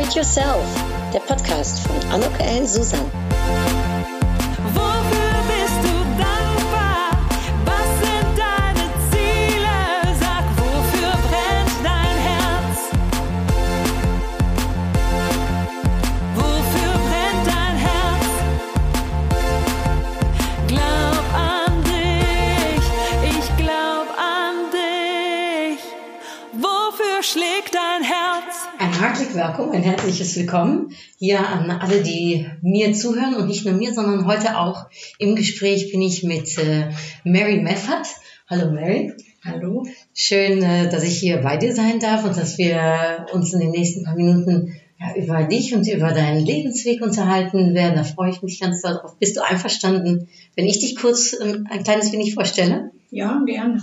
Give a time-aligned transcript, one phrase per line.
[0.00, 0.64] It Yourself,
[1.12, 2.66] der Podcast von Anok L.
[2.66, 3.19] Susan.
[29.32, 34.26] Willkommen, ein herzliches Willkommen hier an alle, die mir zuhören und nicht nur mir, sondern
[34.26, 34.86] heute auch
[35.20, 36.88] im Gespräch bin ich mit äh,
[37.22, 38.08] Mary Meffert.
[38.48, 39.12] Hallo Mary.
[39.44, 39.86] Hallo.
[40.14, 43.70] Schön, äh, dass ich hier bei dir sein darf und dass wir uns in den
[43.70, 44.74] nächsten paar Minuten
[45.16, 47.94] über dich und über deinen Lebensweg unterhalten werden.
[47.94, 49.16] Da freue ich mich ganz darauf.
[49.20, 52.90] Bist du einverstanden, wenn ich dich kurz ähm, ein kleines wenig vorstelle?
[53.12, 53.80] Ja, gerne.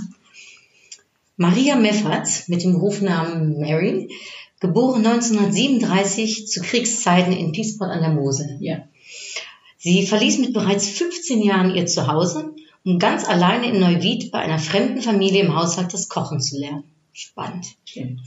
[1.38, 4.10] Maria Meffert mit dem Rufnamen Mary,
[4.60, 8.58] geboren 1937 zu Kriegszeiten in Piesport an der Mosel.
[8.60, 8.80] Ja.
[9.78, 14.60] Sie verließ mit bereits 15 Jahren ihr Zuhause, um ganz alleine in Neuwied bei einer
[14.60, 16.84] fremden Familie im Haushalt das Kochen zu lernen.
[17.14, 17.66] Spannend.
[17.86, 18.22] Stimmt.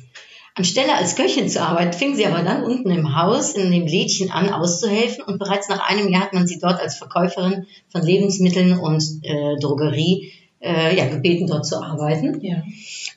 [0.54, 4.30] Anstelle als Köchin zu arbeiten, fing sie aber dann unten im Haus in dem Lädchen
[4.30, 8.78] an, auszuhelfen und bereits nach einem Jahr hat man sie dort als Verkäuferin von Lebensmitteln
[8.78, 12.38] und äh, Drogerie äh, ja, gebeten, dort zu arbeiten.
[12.42, 12.62] Ja.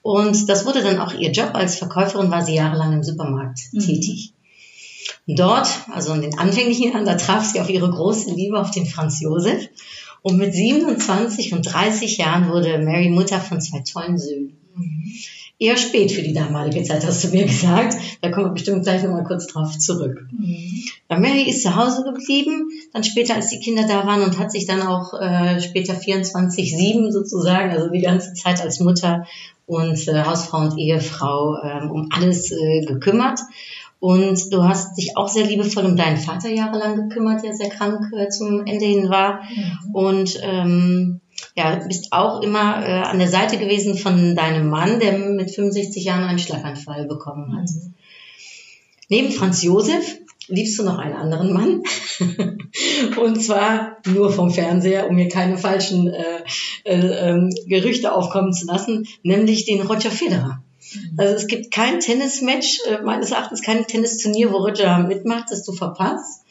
[0.01, 1.51] Und das wurde dann auch ihr Job.
[1.53, 3.79] Als Verkäuferin war sie jahrelang im Supermarkt Mhm.
[3.79, 4.33] tätig.
[5.27, 8.71] Und dort, also in den anfänglichen Jahren, da traf sie auf ihre große Liebe auf
[8.71, 9.69] den Franz Josef.
[10.21, 14.57] Und mit 27 und 30 Jahren wurde Mary Mutter von zwei tollen Söhnen.
[15.59, 17.95] Eher spät für die damalige Zeit, hast du mir gesagt.
[18.21, 20.25] Da kommen wir bestimmt gleich nochmal kurz drauf zurück.
[21.09, 24.51] Ja, Mary ist zu Hause geblieben, dann später, als die Kinder da waren und hat
[24.51, 29.25] sich dann auch äh, später 24-7 sozusagen, also die ganze Zeit als Mutter
[29.65, 33.39] und äh, Hausfrau und Ehefrau ähm, um alles äh, gekümmert.
[33.99, 38.11] Und du hast dich auch sehr liebevoll um deinen Vater jahrelang gekümmert, der sehr krank
[38.11, 39.43] äh, zum Ende hin war.
[39.93, 41.21] Und ähm,
[41.55, 46.03] ja, bist auch immer äh, an der Seite gewesen von deinem Mann, der mit 65
[46.03, 47.69] Jahren einen Schlaganfall bekommen hat.
[49.09, 51.83] Neben Franz Josef liebst du noch einen anderen Mann.
[53.21, 56.43] Und zwar nur vom Fernseher, um mir keine falschen äh,
[56.83, 60.63] äh, ähm, Gerüchte aufkommen zu lassen, nämlich den Roger Federer.
[61.17, 65.73] Also es gibt kein Tennismatch, äh, meines Erachtens kein Tennisturnier, wo Roger mitmacht, das du
[65.73, 66.43] verpasst.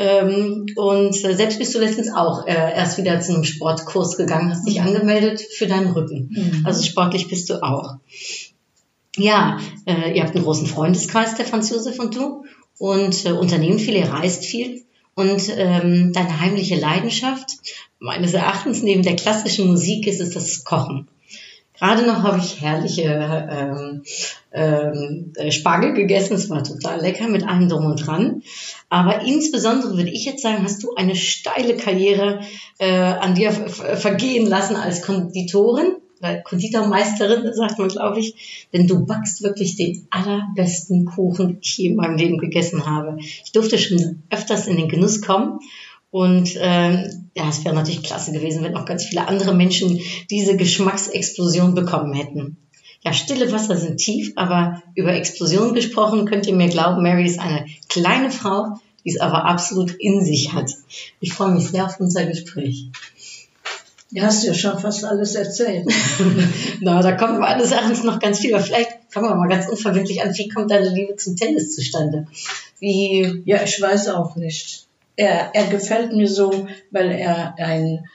[0.00, 4.50] Ähm, und äh, selbst bist du letztens auch äh, erst wieder zu einem Sportkurs gegangen,
[4.50, 6.30] hast dich angemeldet für deinen Rücken.
[6.30, 6.66] Mhm.
[6.66, 7.96] Also sportlich bist du auch.
[9.16, 12.44] Ja, äh, ihr habt einen großen Freundeskreis, der Franz Josef und du,
[12.78, 14.84] und äh, unternehmt viel, ihr reist viel.
[15.16, 17.56] Und ähm, deine heimliche Leidenschaft,
[17.98, 21.08] meines Erachtens neben der klassischen Musik, ist es das Kochen.
[21.76, 23.02] Gerade noch habe ich herrliche
[23.50, 24.04] ähm,
[24.52, 28.42] ähm, äh, Spargel gegessen, es war total lecker mit allem drum und dran.
[28.88, 32.40] Aber insbesondere würde ich jetzt sagen, hast du eine steile Karriere
[32.78, 38.66] äh, an dir vergehen lassen als Konditorin, oder Konditormeisterin, sagt man, glaube ich.
[38.72, 43.18] Denn du backst wirklich den allerbesten Kuchen, den ich je in meinem Leben gegessen habe.
[43.20, 45.60] Ich durfte schon öfters in den Genuss kommen.
[46.10, 50.56] Und ähm, ja, es wäre natürlich klasse gewesen, wenn auch ganz viele andere Menschen diese
[50.56, 52.56] Geschmacksexplosion bekommen hätten.
[53.04, 57.38] Ja, stille Wasser sind tief, aber über Explosion gesprochen könnt ihr mir glauben, Mary ist
[57.38, 60.70] eine kleine Frau, die es aber absolut in sich hat.
[61.20, 62.88] Ich freue mich sehr auf unser Gespräch.
[64.10, 65.86] Du hast ja schon fast alles erzählt.
[66.80, 70.22] Na, da kommt meines Erachtens noch ganz viel, aber vielleicht fangen wir mal ganz unverbindlich
[70.22, 70.34] an.
[70.34, 72.26] Wie kommt deine Liebe zum Tennis zustande?
[72.80, 74.86] Wie, Ja, ich weiß auch nicht.
[75.16, 78.08] Er, er gefällt mir so, weil er ein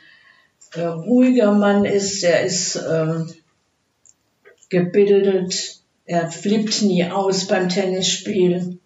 [0.74, 2.24] äh, ruhiger Mann ist.
[2.24, 3.32] Er ist ähm,
[4.74, 5.80] gebildet.
[6.06, 8.78] Er flippt nie aus beim Tennisspiel.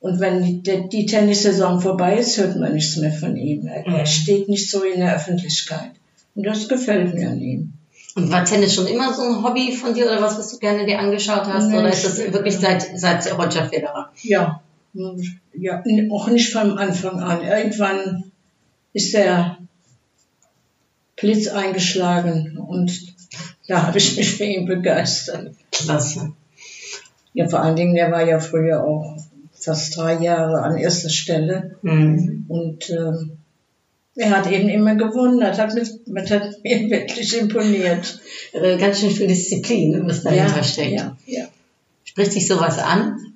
[0.00, 3.66] Und wenn die, Tennissaison vorbei ist, hört man nichts mehr von ihm.
[3.66, 4.06] Er, Mhm.
[4.06, 5.92] steht nicht so in der Öffentlichkeit.
[6.34, 7.72] Und das gefällt mir an ihm.
[8.16, 10.84] und war Tennis schon immer so ein Hobby von dir oder was, was du gerne
[10.84, 11.68] dir angeschaut hast?
[11.68, 14.10] Nee, oder ist das ich- wirklich seit, seit Roger Federer?
[14.22, 14.60] Ja,
[15.54, 17.44] ja, auch nicht von Anfang an.
[17.44, 18.24] Irgendwann
[18.92, 19.58] ist der
[21.16, 23.09] Blitz eingeschlagen und
[23.70, 25.54] da habe ich mich für ihn begeistert.
[25.70, 26.32] Klasse.
[27.32, 29.16] Ja, vor allen Dingen, der war ja früher auch
[29.54, 32.44] fast drei Jahre an erster Stelle Mhm.
[32.48, 33.32] und ähm,
[34.16, 35.40] er hat eben immer gewonnen.
[35.40, 38.20] Das hat, mich, das hat mir wirklich imponiert.
[38.52, 40.92] Äh, Ganz schön viel Disziplin, was dahinter steckt.
[40.92, 41.44] ja, ja.
[42.04, 43.34] Spricht sich sowas an?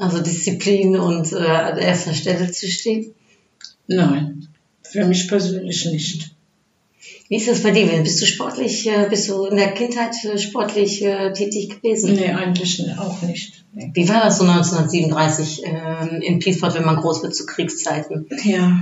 [0.00, 3.14] Also Disziplin und äh, an erster Stelle zu stehen?
[3.86, 4.48] Nein,
[4.82, 6.33] für mich persönlich nicht.
[7.28, 7.86] Wie ist das bei dir?
[8.02, 12.14] Bist du sportlich, äh, bist du in der Kindheit äh, sportlich äh, tätig gewesen?
[12.14, 13.64] Nee, eigentlich auch nicht.
[13.72, 18.26] Wie war das so 1937 ähm, in Peaceford, wenn man groß wird zu Kriegszeiten?
[18.44, 18.80] Ja.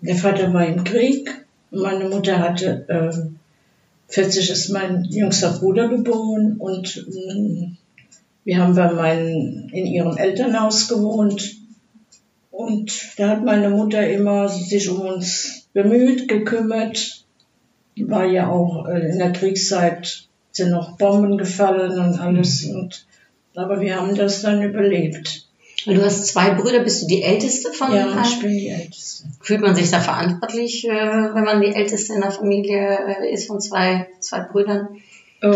[0.00, 1.28] Der Vater war im Krieg.
[1.70, 3.36] Meine Mutter hatte, ähm,
[4.08, 7.76] 40 ist mein jüngster Bruder geboren und ähm,
[8.44, 11.56] wir haben bei meinen, in ihrem Elternhaus gewohnt.
[12.50, 17.24] Und da hat meine Mutter immer sich um uns bemüht, gekümmert.
[17.96, 22.64] War ja auch äh, in der Kriegszeit sind noch Bomben gefallen und alles.
[22.64, 23.06] Und,
[23.54, 25.46] aber wir haben das dann überlebt.
[25.86, 29.24] Und du hast zwei Brüder, bist du die Älteste von Ja, ich bin die Älteste.
[29.40, 33.48] Fühlt man sich da verantwortlich, äh, wenn man die Älteste in der Familie äh, ist
[33.48, 34.88] von zwei, zwei Brüdern?
[35.42, 35.50] Äh,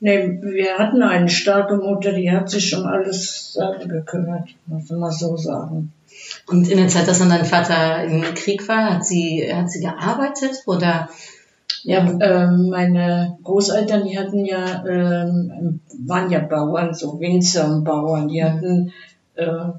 [0.00, 5.12] nee, wir hatten eine starke Mutter, die hat sich um alles gekümmert, muss man mal
[5.12, 5.92] so sagen.
[6.46, 9.80] Und in der Zeit, dass dann dein Vater im Krieg war, hat sie, hat sie
[9.80, 11.08] gearbeitet oder?
[11.82, 18.28] Ja, ähm, meine Großeltern, die hatten ja, ähm, waren ja Bauern, so Winzer und Bauern.
[18.28, 18.92] Die hatten
[19.34, 19.70] äh,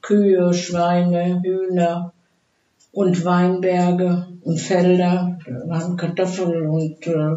[0.00, 2.12] Kühe, Schweine, Hühner
[2.92, 5.38] und Weinberge und Felder.
[5.44, 7.36] Wir haben Kartoffeln und äh,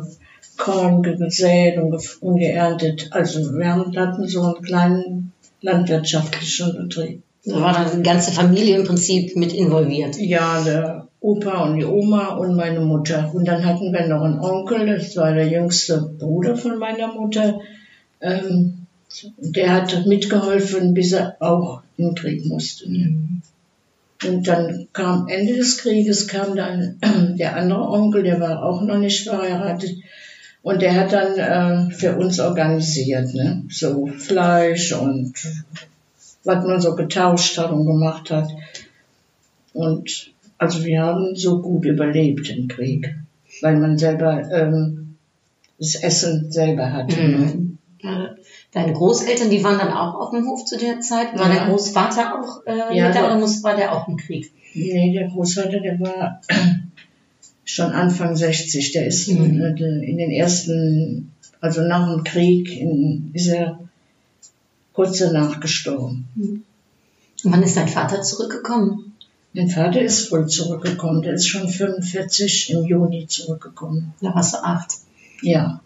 [0.57, 3.09] Korn gesät und, ge- und geerntet.
[3.11, 7.24] Also wir hatten so einen kleinen landwirtschaftlichen Betrieb.
[7.45, 10.17] Da war dann die ganze Familie im Prinzip mit involviert.
[10.17, 13.31] Ja, der Opa und die Oma und meine Mutter.
[13.33, 17.59] Und dann hatten wir noch einen Onkel, das war der jüngste Bruder von meiner Mutter.
[18.21, 18.85] Ähm,
[19.37, 22.91] der hat mitgeholfen, bis er auch in den Krieg musste.
[22.91, 23.15] Ne?
[24.27, 26.99] Und dann kam Ende des Krieges kam dann
[27.37, 29.95] der andere Onkel, der war auch noch nicht verheiratet.
[30.63, 33.63] Und der hat dann äh, für uns organisiert, ne?
[33.69, 35.33] so Fleisch und
[36.45, 38.47] was man so getauscht hat und gemacht hat.
[39.73, 43.13] Und also wir haben so gut überlebt im Krieg,
[43.61, 45.17] weil man selber ähm,
[45.77, 47.19] das Essen selber hatte.
[47.21, 47.77] Mhm.
[48.01, 48.35] Ja,
[48.71, 51.37] Deine Großeltern, die waren dann auch auf dem Hof zu der Zeit.
[51.37, 51.55] War Ja.
[51.55, 54.51] der Großvater auch äh, Ja, mit da der- oder muss, war der auch im Krieg?
[54.73, 56.41] Nee, der Großvater, der war
[57.63, 58.91] schon Anfang 60.
[58.91, 59.61] Der ist Mhm.
[59.77, 61.31] in, in den ersten,
[61.61, 63.79] also nach dem Krieg, in, ist er
[64.95, 66.27] kurz danach gestorben.
[66.35, 66.63] Und
[67.43, 69.13] wann ist dein Vater zurückgekommen?
[69.53, 71.21] Mein Vater ist voll zurückgekommen.
[71.21, 74.13] Der ist schon 45 im Juni zurückgekommen.
[74.21, 74.91] Da warst du acht.
[75.41, 75.81] Ja.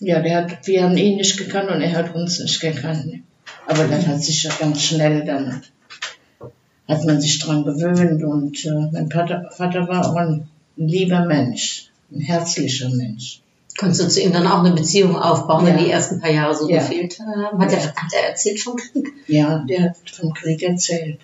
[0.00, 3.22] Ja, der hat, wir haben ihn nicht gekannt und er hat uns nicht gekannt.
[3.66, 5.62] Aber das hat sich ja ganz schnell dann,
[6.86, 11.90] hat man sich dran gewöhnt und äh, mein Vater, Vater war auch ein lieber Mensch,
[12.12, 13.40] ein herzlicher Mensch.
[13.78, 15.84] Konntest du zu ihm dann auch eine Beziehung aufbauen, wenn Ja.
[15.84, 16.78] die ersten paar Jahre so Ja.
[16.78, 17.58] gefehlt haben?
[17.60, 17.78] Hat, Ja.
[17.78, 19.12] er, hat er erzählt vom Krieg?
[19.26, 21.18] Ja, der hat vom Krieg erzählt.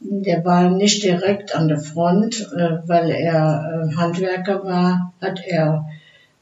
[0.00, 5.84] Der war nicht direkt an der Front, äh, weil er äh, Handwerker war, hat er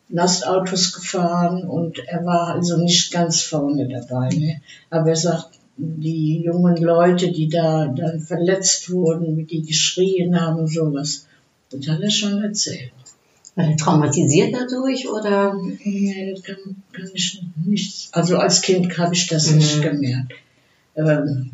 [0.08, 4.28] Lastautos gefahren und er war also nicht ganz vorne dabei.
[4.30, 4.60] Ne?
[4.90, 10.66] Aber er sagt, die jungen Leute, die da dann verletzt wurden, wie die geschrien haben,
[10.66, 11.26] sowas,
[11.70, 12.92] das hat er schon erzählt.
[13.58, 15.54] War er traumatisiert dadurch oder?
[15.84, 16.56] Nee, das kann,
[16.92, 18.08] kann ich nicht.
[18.12, 19.82] Also als Kind habe ich das nicht Mhm.
[19.82, 20.32] gemerkt.
[20.94, 21.50] Ähm,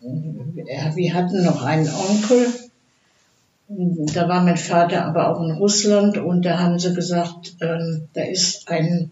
[0.00, 2.46] ja, wir hatten noch einen Onkel.
[3.68, 8.22] Da war mein Vater aber auch in Russland und da haben sie gesagt, ähm, da
[8.22, 9.10] ist ein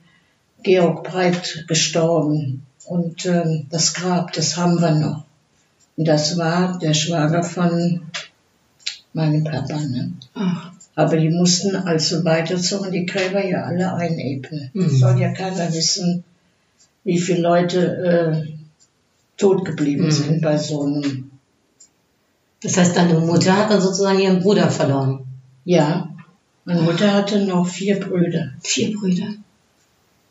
[0.62, 5.24] Georg Breit gestorben und ähm, das Grab, das haben wir noch.
[5.96, 8.02] Und das war der Schwager von
[9.12, 9.76] meinem Papa.
[9.80, 10.12] Ne?
[10.34, 14.70] Ach, Aber die mussten also weiterzogen, die Gräber ja alle einebnen.
[14.74, 14.90] Mhm.
[14.90, 16.24] Soll ja keiner wissen,
[17.04, 17.78] wie viele Leute
[18.46, 18.52] äh,
[19.38, 20.10] tot geblieben Mhm.
[20.10, 21.30] sind bei so einem.
[22.62, 25.24] das heißt, deine Mutter hat dann sozusagen ihren Bruder verloren.
[25.64, 26.08] Ja,
[26.64, 28.52] meine Mutter hatte noch vier Brüder.
[28.62, 29.28] Vier Brüder.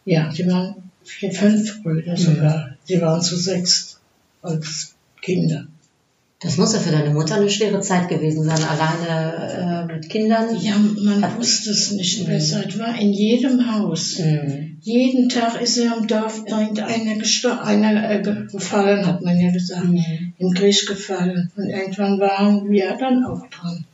[0.06, 2.76] Ja, sie waren vier, fünf Brüder sogar.
[2.86, 4.00] Sie waren zu sechs
[4.42, 5.66] als Kinder.
[6.44, 10.56] Das muss ja für deine Mutter eine schwere Zeit gewesen sein, alleine äh, mit Kindern.
[10.60, 12.64] Ja, man wusste es nicht besser.
[12.68, 14.18] Es war in jedem Haus.
[14.18, 14.78] Mhm.
[14.82, 19.52] Jeden Tag ist er im Dorf irgendeiner gestor- einer äh, ge- gefallen, hat man ja
[19.52, 19.86] gesagt.
[19.86, 20.34] Mhm.
[20.40, 21.52] Im Krieg gefallen.
[21.56, 23.86] Und irgendwann waren wir dann auch dran.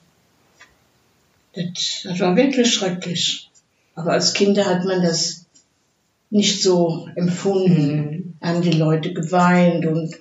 [1.53, 3.49] Das, das war wirklich schrecklich.
[3.95, 5.45] Aber als Kinder hat man das
[6.29, 7.95] nicht so empfunden.
[7.97, 8.33] Mhm.
[8.41, 10.15] Haben die Leute geweint und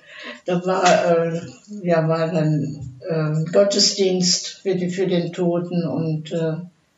[0.47, 1.41] da war, äh,
[1.83, 6.55] ja, war dann äh, Gottesdienst für, die, für den Toten und äh,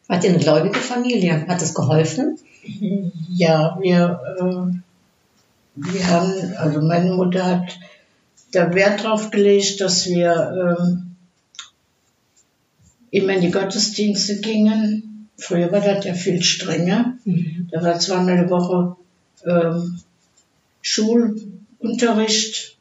[0.10, 1.48] Wart ihr eine gläubige Familie?
[1.48, 2.40] Hat das geholfen?
[3.30, 4.74] Ja, wir, äh,
[5.76, 7.78] wir haben, also meine Mutter hat
[8.52, 11.16] da Wert drauf gelegt, dass wir ähm,
[13.12, 15.30] immer in die Gottesdienste gingen.
[15.38, 17.14] Früher war das ja viel strenger.
[17.24, 17.70] Mhm.
[17.72, 18.96] Da war zweimal die Woche
[19.46, 20.00] ähm,
[20.82, 22.79] Schulunterricht.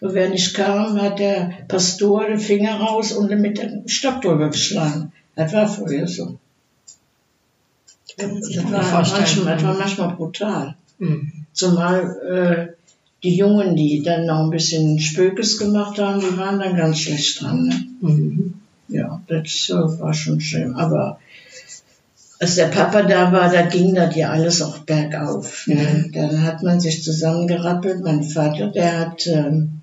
[0.00, 4.48] Und wer nicht kam, hat der Pastor den Finger raus und mit dem Stock drüber
[4.48, 5.12] geschlagen.
[5.36, 6.38] Das war früher so.
[8.16, 10.74] Das war, ich manchmal, das war manchmal brutal.
[10.98, 11.32] Mhm.
[11.52, 12.80] Zumal äh,
[13.22, 17.42] die Jungen, die dann noch ein bisschen Spökes gemacht haben, die waren dann ganz schlecht
[17.42, 17.64] dran.
[17.64, 17.86] Ne?
[18.00, 18.54] Mhm.
[18.88, 20.74] Ja, das äh, war schon schön.
[20.74, 21.18] Aber
[22.38, 25.66] als der Papa da war, da ging das ja alles auch bergauf.
[25.66, 26.10] Ne?
[26.12, 28.02] Dann hat man sich zusammengerappelt.
[28.02, 29.79] Mein Vater, der hat, ähm,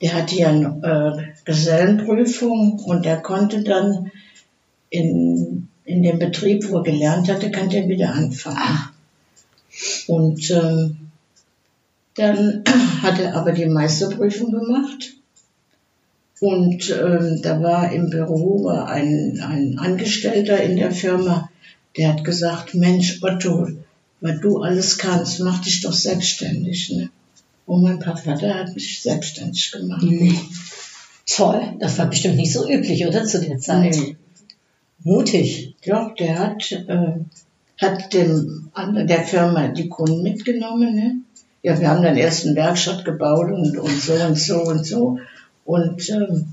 [0.00, 4.10] der hatte ja eine äh, Gesellenprüfung und der konnte dann
[4.90, 8.90] in, in dem Betrieb, wo er gelernt hatte, kann der wieder anfangen.
[10.06, 11.10] Und ähm,
[12.14, 12.64] dann
[13.02, 15.14] hat er aber die Meisterprüfung gemacht.
[16.40, 21.50] Und ähm, da war im Büro war ein, ein Angestellter in der Firma,
[21.96, 23.68] der hat gesagt, Mensch Otto,
[24.20, 26.90] was du alles kannst, mach dich doch selbstständig.
[26.90, 27.10] Ne?
[27.68, 30.02] Und mein Papa, der hat mich selbstständig gemacht.
[30.02, 30.40] Mhm.
[31.26, 33.94] Toll, das war bestimmt nicht so üblich, oder zu der Zeit?
[33.94, 34.16] Nee.
[35.04, 35.76] Mutig.
[35.84, 37.12] Ja, der hat, äh,
[37.76, 40.94] hat dem, der Firma die Kunden mitgenommen.
[40.94, 41.16] Ne?
[41.62, 45.18] Ja, wir haben dann erst eine Werkstatt gebaut und, und so und so und so.
[45.66, 46.46] Und ähm,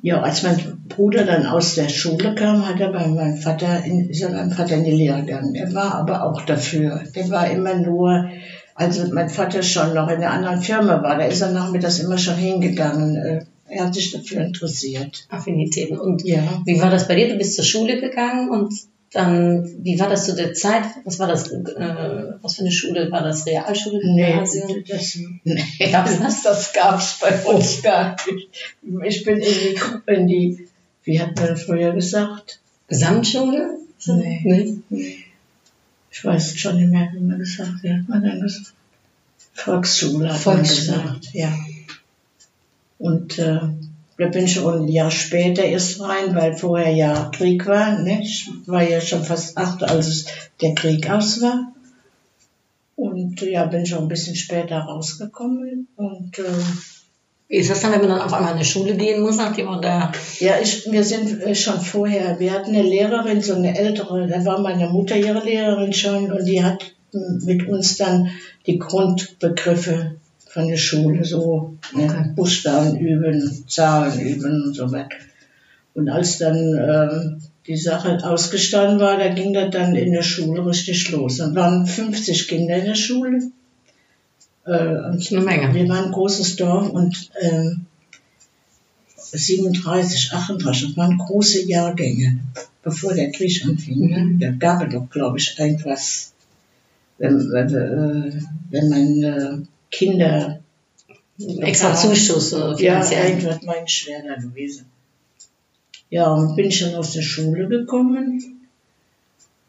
[0.00, 4.08] ja, als mein Bruder dann aus der Schule kam, hat er bei meinem Vater, in,
[4.08, 5.56] ist er beim Vater in die Lehre gegangen.
[5.56, 7.02] Er war aber auch dafür.
[7.16, 8.30] Der war immer nur,
[8.78, 12.18] also mein Vater schon noch in einer anderen Firma war, da ist er nachmittags immer
[12.18, 13.16] schon hingegangen.
[13.16, 15.26] Äh, Er hat sich dafür interessiert.
[15.28, 15.98] Affinitäten.
[15.98, 16.62] Und Ja.
[16.64, 17.28] wie war das bei dir?
[17.28, 18.72] Du bist zur Schule gegangen und
[19.12, 20.84] dann, wie war das zu der Zeit?
[21.04, 21.58] Was war das, äh,
[22.42, 23.10] was für eine Schule?
[23.10, 24.00] War das Realschule?
[24.04, 24.84] Nee, Gymnasium?
[24.88, 26.42] das, nee, Gab's das?
[26.42, 28.48] das gab's bei uns gar nicht.
[29.06, 29.78] Ich bin in die,
[30.14, 30.68] in die,
[31.04, 32.60] wie hat man früher gesagt?
[32.88, 33.76] Gesamtschule?
[34.06, 34.80] Nee.
[34.90, 35.18] Nee.
[36.18, 37.82] Ich weiß schon nicht mehr, wie man gesagt hat.
[37.84, 38.74] Wie hat man dann gesagt?
[39.52, 40.96] Volksschule hat Volksschule.
[40.96, 41.56] man gesagt, ja.
[42.98, 43.60] Und äh,
[44.16, 48.00] da bin ich schon ein Jahr später erst rein, weil vorher ja Krieg war.
[48.00, 48.20] Ne?
[48.22, 50.26] Ich war ja schon fast acht, als
[50.60, 51.72] der Krieg aus war.
[52.96, 55.86] Und ja, bin schon ein bisschen später rausgekommen.
[55.94, 56.42] Und äh,
[57.48, 59.66] Wie ist das dann, wenn man dann auf einmal in eine Schule gehen muss, nachdem
[59.66, 63.76] man da, Ja, ich, wir sind äh, schon vorher, wir hatten eine Lehrerin, so eine
[63.76, 68.30] ältere, da war meine Mutter ihre Lehrerin schon und die hat mit uns dann
[68.66, 75.16] die Grundbegriffe von der Schule, so ne, Buchstaben üben, Zahlen üben und so weiter.
[75.94, 80.64] Und als dann ähm, die Sache ausgestanden war, da ging das dann in der Schule
[80.66, 81.38] richtig los.
[81.38, 83.40] Dann waren 50 Kinder in der Schule.
[84.68, 85.74] Äh, eine Menge.
[85.74, 87.86] wir waren ein großes Dorf und ähm,
[89.16, 92.40] 37, 38, das waren große Jahrgänge,
[92.82, 94.10] bevor der Krieg anfing.
[94.10, 94.38] Mhm.
[94.38, 96.34] Da gab es doch, glaube ich, irgendwas,
[97.16, 100.60] wenn, wenn, äh, wenn man äh, Kinder,
[101.38, 103.28] extra Zuschuss, ja, finanziell?
[103.30, 104.84] irgendwas mein ich schwer da gewesen.
[106.10, 108.68] Ja, und bin schon aus der Schule gekommen.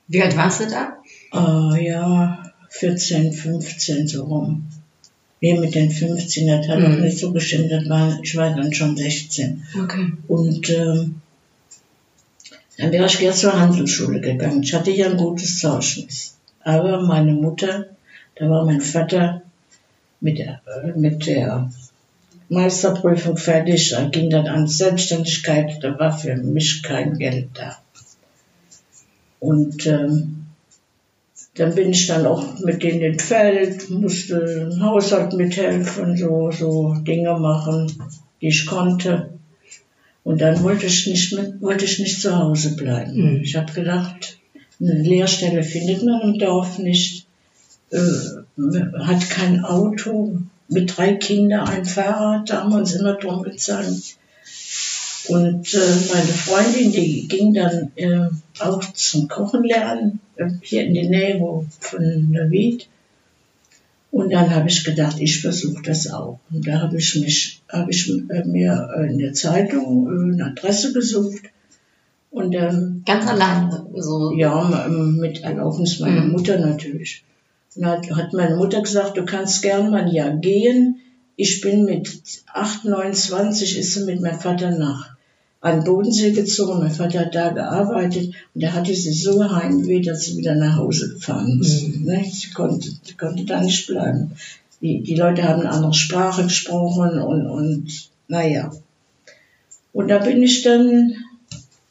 [0.10, 0.98] Wie alt warst du da?
[1.32, 4.68] Äh, ja, 14, 15 so rum.
[5.42, 7.10] Nee, mit den 15, das hat Mhm.
[7.12, 9.64] so gestimmt, das war, ich war dann schon 16.
[9.84, 10.12] Okay.
[10.28, 11.22] Und ähm,
[12.78, 14.64] dann wäre ich gerne zur Handelsschule gegangen.
[14.64, 16.36] Ich hatte ja ein gutes Zeugnis.
[16.62, 17.88] Aber meine Mutter,
[18.36, 19.42] da war mein Vater
[20.20, 21.72] mit der, äh, mit der
[22.50, 27.78] Meisterprüfung fertig, da ging dann an Selbstständigkeit, da war für mich kein Geld da.
[29.40, 30.39] Und ähm,
[31.60, 34.36] dann bin ich dann auch mit in den Feld, musste
[34.72, 37.92] im Haushalt mithelfen, so, so Dinge machen,
[38.42, 39.32] die ich konnte.
[40.24, 43.36] Und dann wollte ich nicht, mit, wollte ich nicht zu Hause bleiben.
[43.36, 43.42] Mhm.
[43.42, 44.38] Ich habe gedacht,
[44.80, 47.28] eine Lehrstelle findet man im Dorf nicht,
[47.92, 47.98] äh,
[49.00, 50.38] hat kein Auto,
[50.70, 54.18] mit drei Kindern ein Fahrrad, da haben wir uns immer drum gezahlt.
[55.30, 55.78] Und äh,
[56.14, 61.40] meine Freundin, die ging dann äh, auch zum Kochen lernen, äh, hier in die Nähe
[61.40, 62.88] wo, von der Wied.
[64.12, 66.40] Und dann habe ich gedacht, ich versuche das auch.
[66.52, 70.46] Und da habe ich mich, habe ich äh, mir äh, in der Zeitung äh, eine
[70.48, 71.44] Adresse gesucht.
[72.32, 74.34] Und ähm, Ganz allein, so.
[74.36, 76.32] ja, mit Erlaubnis meiner Mhm.
[76.32, 77.24] Mutter natürlich.
[77.76, 80.98] Und hat, hat meine Mutter gesagt, du kannst gern mal ein Jahr gehen.
[81.36, 82.10] Ich bin mit
[82.52, 85.09] 8, 29 ist sie mit meinem Vater nach
[85.62, 86.80] an den Bodensee gezogen.
[86.80, 90.78] Mein Vater hat da gearbeitet und da hatte sie so Heimweh, dass sie wieder nach
[90.78, 92.00] Hause gefahren musste.
[92.00, 92.26] Ne?
[92.32, 94.32] Sie, konnte, sie konnte da nicht bleiben.
[94.82, 98.72] Die, die Leute haben eine andere Sprache gesprochen und, und naja.
[99.92, 101.14] Und da bin ich dann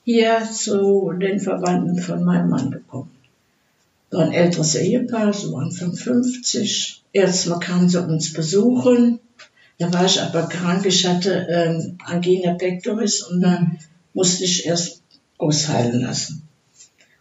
[0.04, 3.10] hier zu den Verwandten von meinem Mann gekommen.
[4.10, 7.02] war ein älteres Ehepaar, so Anfang 50.
[7.12, 9.20] Erstmal kamen sie uns besuchen.
[9.78, 10.84] Da war ich aber krank.
[10.86, 13.78] Ich hatte ähm, Angina pectoris und dann
[14.12, 15.02] musste ich erst
[15.38, 16.42] ausheilen lassen.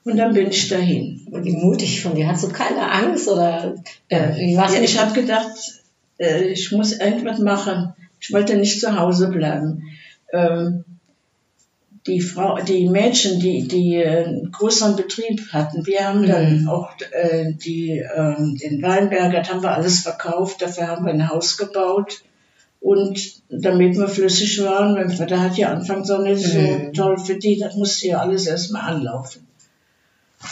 [0.04, 1.28] Und dann bin ich dahin.
[1.32, 2.28] Und wie mutig von dir.
[2.28, 3.76] Hast du keine Angst oder
[4.10, 5.52] äh, wie war's Ja, ich habe gedacht,
[6.18, 7.94] äh, ich muss irgendwas machen.
[8.20, 9.84] Ich wollte nicht zu Hause bleiben.
[10.34, 10.84] Ähm,
[12.08, 16.70] die Frau, die Mädchen, die, die äh, einen größeren Betrieb hatten, wir haben dann Mhm.
[16.70, 21.30] auch äh, die, ähm, den Weinberger, das haben wir alles verkauft, dafür haben wir ein
[21.30, 22.24] Haus gebaut.
[22.80, 23.20] Und
[23.50, 26.94] damit wir flüssig waren, mein Vater hat ja anfangs auch nicht so Mhm.
[26.94, 29.46] toll verdient, das musste ja alles erstmal anlaufen.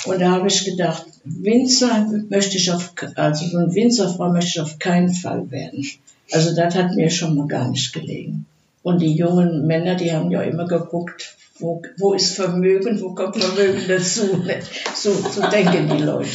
[0.06, 4.60] Und da habe ich gedacht, Winzer möchte ich auf, also so ein Winzerfrau möchte ich
[4.62, 5.86] auf keinen Fall werden.
[6.32, 8.46] Also das hat mir schon mal gar nicht gelegen.
[8.82, 13.38] Und die jungen Männer, die haben ja immer geguckt, wo, wo ist Vermögen, wo kommt
[13.38, 14.44] Vermögen dazu.
[14.96, 16.30] So, so denken die Leute,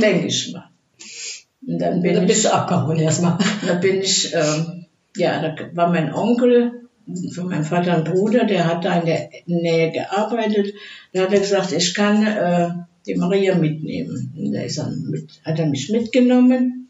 [0.00, 0.68] denke ich mal.
[1.66, 3.38] Und dann bin Dann ich, bist du abgehauen erstmal.
[3.66, 4.83] da bin ich, ähm,
[5.16, 6.84] ja, da war mein Onkel,
[7.34, 10.74] von meinem Vater ein Bruder, der hat da in der Nähe gearbeitet.
[11.12, 12.70] Da hat er gesagt, ich kann äh,
[13.06, 14.32] die Maria mitnehmen.
[14.36, 16.88] Und da ist er mit, hat er mich mitgenommen.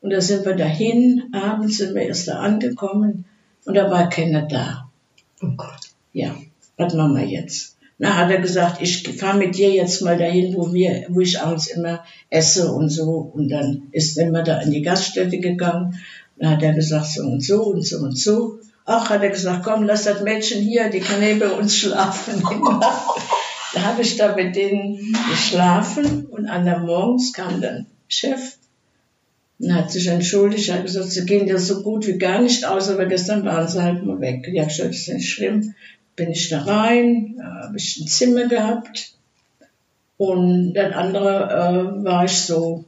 [0.00, 1.24] Und da sind wir dahin.
[1.32, 3.24] Abends sind wir erst da angekommen.
[3.64, 4.88] Und da war keiner da.
[5.42, 5.80] Oh Gott.
[6.12, 6.34] Ja,
[6.76, 7.76] was machen wir jetzt?
[7.98, 11.38] Na, hat er gesagt, ich fahre mit dir jetzt mal dahin, wo wir, wo ich
[11.40, 13.30] abends immer esse und so.
[13.34, 16.00] Und dann ist er immer da in die Gaststätte gegangen.
[16.40, 18.58] Dann hat er gesagt, so und so und so und so.
[18.86, 22.42] Ach, hat er gesagt, komm, lass das Mädchen hier, die kann neben uns schlafen.
[23.74, 28.56] da habe ich da mit denen geschlafen und an der Morgens kam dann Chef
[29.58, 32.88] und hat sich entschuldigt, hat gesagt, sie gehen ja so gut wie gar nicht aus,
[32.88, 34.48] aber gestern waren sie halt mal weg.
[34.50, 35.74] Ja, ich das ist nicht schlimm.
[36.16, 39.12] Bin ich da rein, habe ich ein Zimmer gehabt
[40.16, 42.86] und das andere äh, war ich so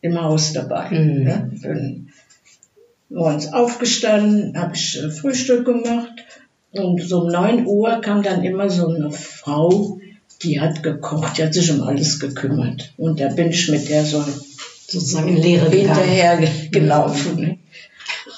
[0.00, 0.90] im Haus dabei.
[0.90, 1.24] Mhm.
[1.24, 1.50] Ne?
[1.62, 2.08] Dann
[3.08, 6.10] morgens aufgestanden, habe ich äh, Frühstück gemacht
[6.72, 9.98] und so um 9 Uhr kam dann immer so eine Frau,
[10.42, 12.92] die hat gekocht, die hat sich um alles gekümmert.
[12.96, 14.22] Und da bin ich mit der so
[14.90, 17.36] Sozusagen in Lehre hinterher ge- gelaufen.
[17.40, 17.58] Ne?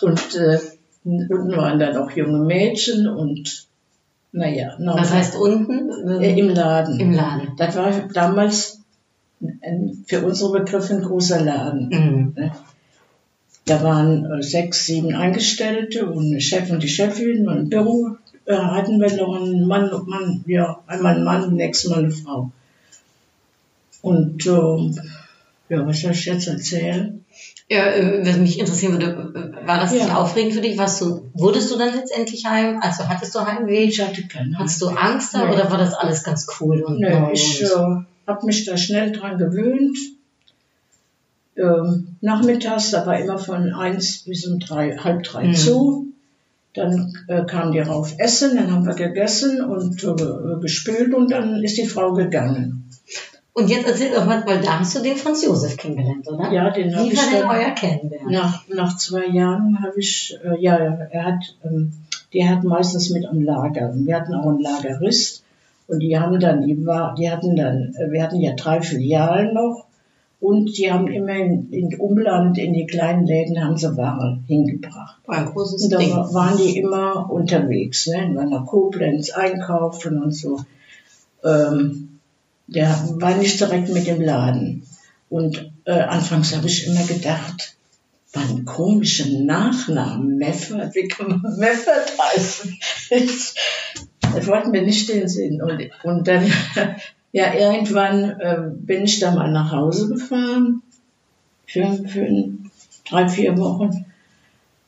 [0.01, 0.59] Und äh,
[1.05, 3.67] unten waren dann auch junge Mädchen und
[4.33, 6.21] naja, noch Was heißt unten?
[6.21, 6.99] äh, im Laden.
[6.99, 7.51] Im Laden.
[7.57, 8.80] Das war damals
[9.71, 11.89] ein, für unsere Begriffe ein großer Laden.
[11.89, 12.33] Mhm.
[12.37, 12.53] Ne?
[13.67, 18.17] Da waren äh, sechs, sieben Angestellte und eine Chef und die Chefin und im Büro
[18.47, 22.51] äh, hatten wir noch einen Mann, Mann, ja, einmal einen Mann, nächstes Mal eine Frau.
[24.03, 24.99] Und ähm,
[25.69, 27.25] ja, was soll ich jetzt erzählen?
[27.69, 30.17] Ja, äh, was mich interessieren würde, äh, war das nicht Ja.
[30.17, 30.77] aufregend für dich?
[30.79, 32.81] Warst du, wurdest du dann letztendlich heim?
[32.83, 33.85] Also hattest du Heimweh?
[33.85, 35.53] Ich hatte keinen Hattest du Angst da Nee.
[35.55, 36.83] oder war das alles ganz cool?
[36.83, 39.99] Und neu ich und- äh, habe mich da schnell dran gewöhnt.
[41.57, 45.55] Ähm, nachmittags, da war immer von eins bis um drei, halb drei Mhm.
[45.55, 46.07] zu.
[46.75, 51.63] Dann äh, kamen die rauf essen, dann haben wir gegessen und äh, gespült und dann
[51.65, 52.89] ist die Frau gegangen.
[53.53, 56.53] Und jetzt erzähl doch mal, weil da hast du den Franz Josef kennengelernt, oder?
[56.53, 58.31] Ja, den habe Wie ich war denn dann, euer Kennenlernen?
[58.33, 61.93] nach, nach zwei Jahren habe ich, äh, ja, er hat, ähm,
[62.33, 63.91] die hat meistens mit am Lager.
[63.91, 65.43] Und wir hatten auch einen Lagerist.
[65.91, 69.53] Und die haben dann, die, war, die hatten dann, äh, wir hatten ja drei Filialen
[69.55, 69.87] noch.
[70.39, 75.17] Und die haben immer in, in Umland, in die kleinen Läden, haben sie Ware hingebracht.
[75.27, 76.13] War ein großes Und da Ding.
[76.13, 78.25] wa- waren die immer unterwegs, ne?
[78.25, 80.61] In meiner Koblenz einkaufen und so.
[81.45, 82.21] Ähm,
[82.69, 84.85] der war nicht direkt mit dem Laden.
[85.29, 87.77] Und äh, anfangs habe ich immer gedacht,
[88.33, 92.79] war ein komischer Nachnamen, Meffert, wie kann man Meffert heißen?
[94.35, 95.63] Das wollten wir nicht den Sinn.
[95.63, 96.45] Und, und dann,
[97.33, 100.83] ja, irgendwann äh, bin ich da mal nach Hause gefahren,
[101.67, 102.29] für, für
[103.09, 104.07] drei, vier Wochen.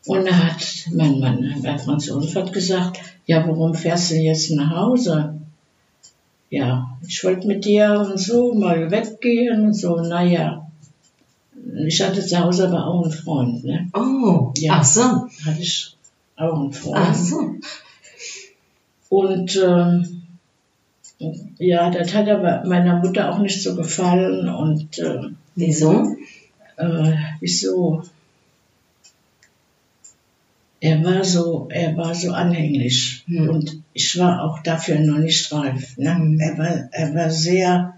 [0.06, 4.50] Und da hat mein Mann, mein Franz Josef hat gesagt, ja, warum fährst du jetzt
[4.50, 5.34] nach Hause?
[6.50, 10.66] Ja, ich wollte mit dir und so mal weggehen und so, naja.
[11.86, 13.88] Ich hatte zu Hause aber auch einen Freund, ne?
[13.94, 14.78] Oh, Ja.
[14.80, 15.00] ach so.
[15.00, 15.96] Hatte ich
[16.36, 16.98] auch einen Freund.
[16.98, 17.54] Ach so.
[19.12, 20.22] Und ähm,
[21.58, 25.20] ja, das hat aber meiner Mutter auch nicht so gefallen und äh,
[25.54, 26.16] Wieso?
[26.78, 28.04] äh, wieso?
[30.80, 33.50] Er war so, er war so anhänglich Hm.
[33.50, 35.98] und ich war auch dafür noch nicht reif.
[35.98, 36.14] Ne?
[36.16, 36.40] Hm.
[36.40, 37.94] Er war, er war sehr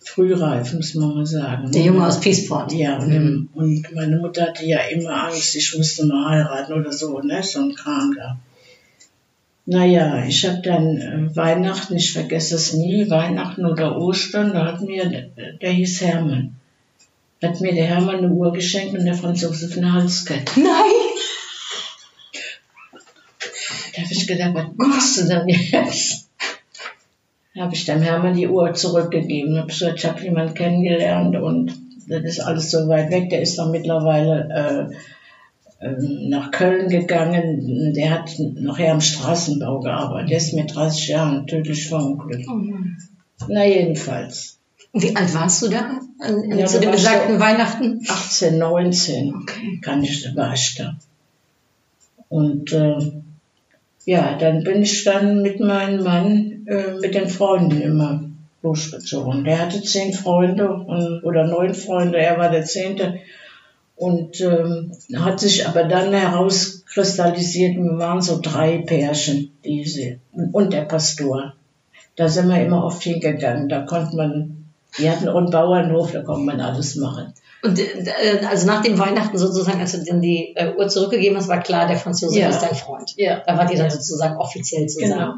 [0.00, 1.70] frühreif, muss man mal sagen.
[1.70, 2.72] Der Junge aus Peaceport.
[2.72, 3.48] Ja, und, Mhm.
[3.54, 7.60] und meine Mutter hatte ja immer Angst, ich musste mal heiraten oder so, ne, so
[7.60, 8.38] ein Kram da.
[9.70, 14.80] Naja, ich habe dann äh, Weihnachten, ich vergesse es nie, Weihnachten oder Ostern, da hat
[14.80, 16.56] mir, der, hieß Hermann,
[17.42, 20.52] hat mir der Hermann eine Uhr geschenkt und der Franzose eine Halskette.
[20.60, 20.72] Nein!
[23.94, 26.30] Da habe ich gedacht, was machst du denn jetzt?
[27.54, 29.58] Da habe ich dem Hermann die Uhr zurückgegeben.
[29.58, 31.74] Hab gesagt, ich habe jemanden kennengelernt und
[32.06, 33.28] das ist alles so weit weg.
[33.28, 34.96] Der ist dann mittlerweile äh,
[35.80, 37.92] nach Köln gegangen.
[37.94, 40.30] Der hat nachher am Straßenbau gearbeitet.
[40.30, 42.48] Der ist mit 30 Jahren tödlich verunglückt.
[42.48, 42.60] Oh.
[43.48, 44.58] Na jedenfalls.
[44.92, 46.00] Wie alt warst du da?
[46.20, 48.00] An, Ja, zu dem ich besagten Weihnachten?
[48.08, 49.80] 18, 19 Okay.
[49.82, 50.96] kann ich, war ich da.
[52.28, 52.98] Und äh,
[54.04, 58.24] ja, dann bin ich dann mit meinem Mann, äh, mit den Freunden immer
[58.62, 59.44] losgezogen.
[59.44, 63.20] Der hatte zehn Freunde und, oder neun Freunde, er war der zehnte.
[63.98, 70.20] Und ähm, hat sich aber dann herauskristallisiert, wir waren so drei Pärchen, diese,
[70.52, 71.54] und der Pastor.
[72.14, 74.66] Da sind wir immer oft hingegangen, da konnte man,
[74.98, 77.34] die hatten auch einen Bauernhof, da konnte man alles machen.
[77.62, 81.48] Und äh, also nach dem Weihnachten sozusagen, als du dann die äh, Uhr zurückgegeben hast,
[81.48, 82.50] war klar, der Franz Josef Ja.
[82.50, 83.14] ist dein Freund.
[83.16, 83.42] Ja.
[83.44, 85.12] Da wart ihr dann sozusagen offiziell zusammen.
[85.12, 85.34] Genau.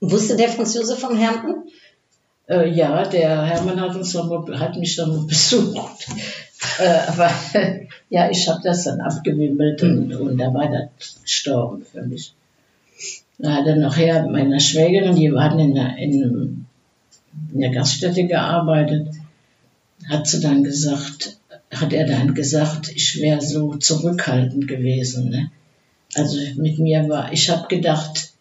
[0.00, 1.62] Und wusste der Franz Josef von Herrn?
[2.48, 6.08] Äh, ja, der Hermann hat, uns mal, hat mich dann mal besucht.
[6.78, 7.30] Äh, aber
[8.10, 12.32] ja, ich habe das dann abgewimmelt und, und da war das gestorben für mich.
[13.38, 16.66] Da hat er nachher meiner Schwägerin, die waren in der, in,
[17.52, 19.08] in der Gaststätte gearbeitet,
[20.08, 21.38] hat sie dann gesagt,
[21.70, 25.30] hat er dann gesagt, ich wäre so zurückhaltend gewesen.
[25.30, 25.50] Ne?
[26.14, 28.32] Also mit mir war, ich habe gedacht,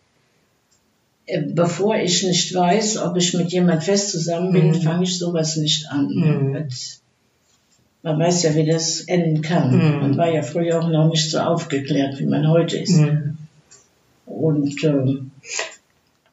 [1.27, 4.81] äh, bevor ich nicht weiß, ob ich mit jemand fest zusammen bin, Mhm.
[4.81, 6.07] fange ich sowas nicht an.
[6.09, 6.53] Mhm.
[6.65, 7.01] Das-
[8.01, 9.71] Man weiß ja, wie das enden kann.
[9.75, 9.99] Mhm.
[10.01, 12.97] Man war ja früher auch noch nicht so aufgeklärt, wie man heute ist.
[12.97, 13.37] Mhm.
[14.25, 15.31] Und ähm,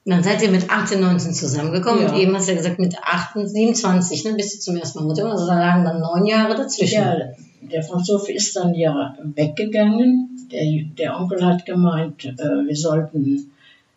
[0.05, 2.13] dann seid ihr mit 18, 19 zusammengekommen Ja.
[2.13, 5.07] und eben hast du ja gesagt, mit 28, 27, ne, bist du zum ersten Mal
[5.07, 5.29] Mutter.
[5.31, 6.95] Also da lagen dann neun Jahre dazwischen.
[7.03, 7.17] ja,
[7.63, 10.49] der Franzose ist dann ja weggegangen.
[10.53, 10.63] Der,
[10.97, 13.51] der Onkel hat gemeint, äh, wir sollten,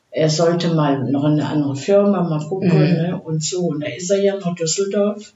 [0.10, 2.93] er sollte mal noch eine andere Firma mal gucken Mhm.
[2.93, 3.67] ne, und so.
[3.67, 5.34] Und da ist er ja nach Düsseldorf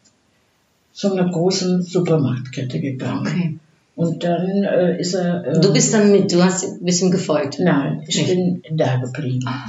[0.93, 3.27] zu einer großen Supermarktkette gegangen.
[3.27, 3.59] Okay.
[3.95, 5.45] Und dann äh, ist er.
[5.45, 7.59] Äh, Du bist dann mit, du hast ein bisschen gefolgt.
[7.59, 8.63] Nein, ich Nicht?
[8.63, 9.45] bin da geblieben.
[9.45, 9.67] Ah.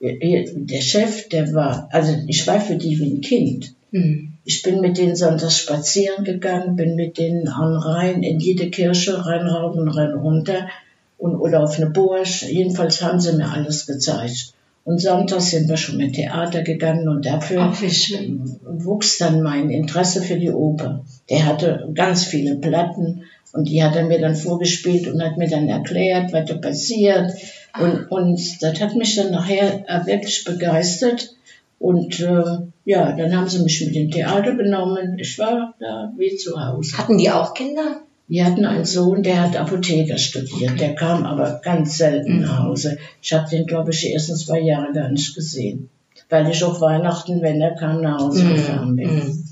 [0.00, 3.72] Der Chef, der war, also ich war für die wie ein Kind.
[3.90, 4.32] Mhm.
[4.44, 9.24] Ich bin mit denen sonntags spazieren gegangen, bin mit denen an rein, in jede Kirche,
[9.24, 10.68] rein rauf und rein runter
[11.16, 12.26] und, oder auf eine Burg.
[12.42, 14.52] Jedenfalls haben sie mir alles gezeigt.
[14.84, 20.36] Und sonntags sind wir schon mit Theater gegangen und dafür wuchs dann mein Interesse für
[20.36, 21.04] die Oper.
[21.30, 25.48] Der hatte ganz viele Platten und die hat er mir dann vorgespielt und hat mir
[25.48, 27.32] dann erklärt, was da passiert.
[27.80, 31.30] Und, und das hat mich dann nachher äh, wirklich begeistert.
[31.78, 35.18] Und äh, ja, dann haben sie mich mit dem Theater genommen.
[35.18, 36.98] Ich war da wie zu Hause.
[36.98, 38.02] Hatten die auch Kinder?
[38.28, 40.80] Die hatten einen Sohn, der hat Apotheker studiert.
[40.80, 42.40] Der kam aber ganz selten Mhm.
[42.42, 42.96] nach Hause.
[43.20, 45.90] Ich habe den, glaube ich, die ersten zwei Jahre gar nicht gesehen.
[46.30, 49.14] Weil ich auch Weihnachten, wenn er kam, nach Hause gefahren bin.
[49.14, 49.44] Mhm.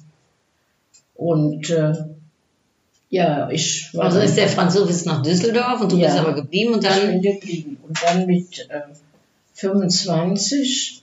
[1.14, 1.92] Und äh,
[3.10, 6.06] ja, ich war Also ist der Franz Josef nach Düsseldorf und du Ja.
[6.08, 7.08] bist aber geblieben und ich dann.
[7.08, 7.76] bin geblieben.
[7.86, 8.80] Und dann mit äh,
[9.54, 11.02] 25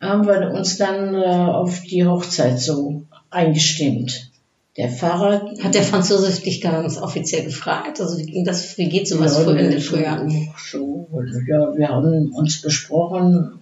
[0.00, 4.29] haben wir uns dann äh, auf die Hochzeit so eingestimmt.
[4.80, 8.00] Der Pfarrer Hat der Franz Josef dich ganz offiziell gefragt?
[8.00, 10.54] Also wie ging das, wie geht sowas Ja, früher in den Frühjahren?
[10.56, 13.58] So, so, ja, wir haben uns besprochen,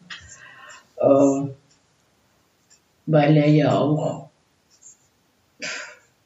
[0.97, 1.49] äh,
[3.07, 4.29] weil er ja auch,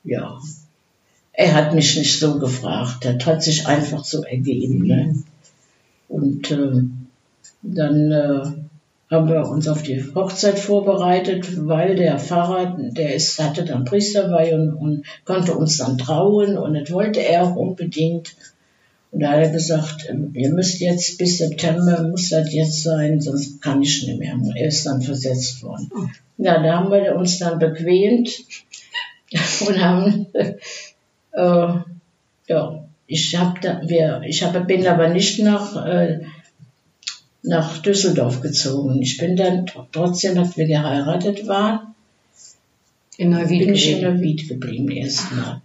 [0.05, 0.39] ja,
[1.33, 4.87] er hat mich nicht so gefragt, das hat sich einfach so ergeben.
[4.87, 5.25] Ne?
[6.11, 6.83] Und äh,
[7.63, 8.43] dann äh,
[9.13, 14.55] haben wir uns auf die Hochzeit vorbereitet, weil der Pfarrer, der ist, hatte dann Priesterweihe
[14.61, 18.35] und, und konnte uns dann trauen und das wollte er auch unbedingt.
[19.11, 23.61] Und da hat er gesagt, ihr müsst jetzt bis September, muss das jetzt sein, sonst
[23.61, 24.35] kann ich nicht mehr.
[24.35, 25.91] Und er ist dann versetzt worden.
[26.39, 28.31] Ja, da haben wir uns dann bequemt
[29.69, 30.27] und haben,
[31.33, 31.69] äh,
[32.47, 36.21] ja, ich habe da, wir, ich hab, bin aber nicht nach, äh,
[37.43, 39.03] nach Düsseldorf gezogen.
[39.03, 41.95] Ich bin dann trotzdem, dass wir geheiratet waren,
[43.17, 44.01] In Neuwied bin ich in.
[44.01, 45.61] Neuwied geblieben erstmal.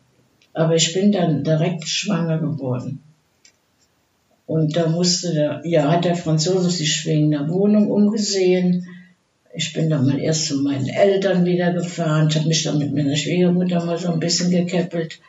[0.53, 2.99] Aber ich bin dann direkt schwanger geworden.
[4.47, 8.87] Und da musste der, ja, hat der Franzose sich wegen der Wohnung umgesehen.
[9.53, 12.27] Ich bin dann mal erst zu meinen Eltern wieder gefahren.
[12.29, 15.19] Ich habe mich dann mit meiner Schwiegermutter mal so ein bisschen gekäppelt.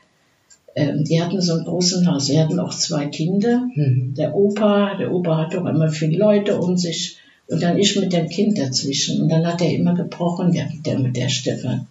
[0.79, 2.27] Ähm, die hatten so einen großen Haus.
[2.27, 3.69] Sie hatten auch zwei Kinder.
[3.75, 4.15] Mhm.
[4.17, 7.19] Der Opa, der Opa hat doch immer viele Leute um sich.
[7.49, 9.23] Und dann ich mit dem Kind dazwischen.
[9.23, 11.87] Und dann hat er immer gebrochen, der, der mit der Stefan.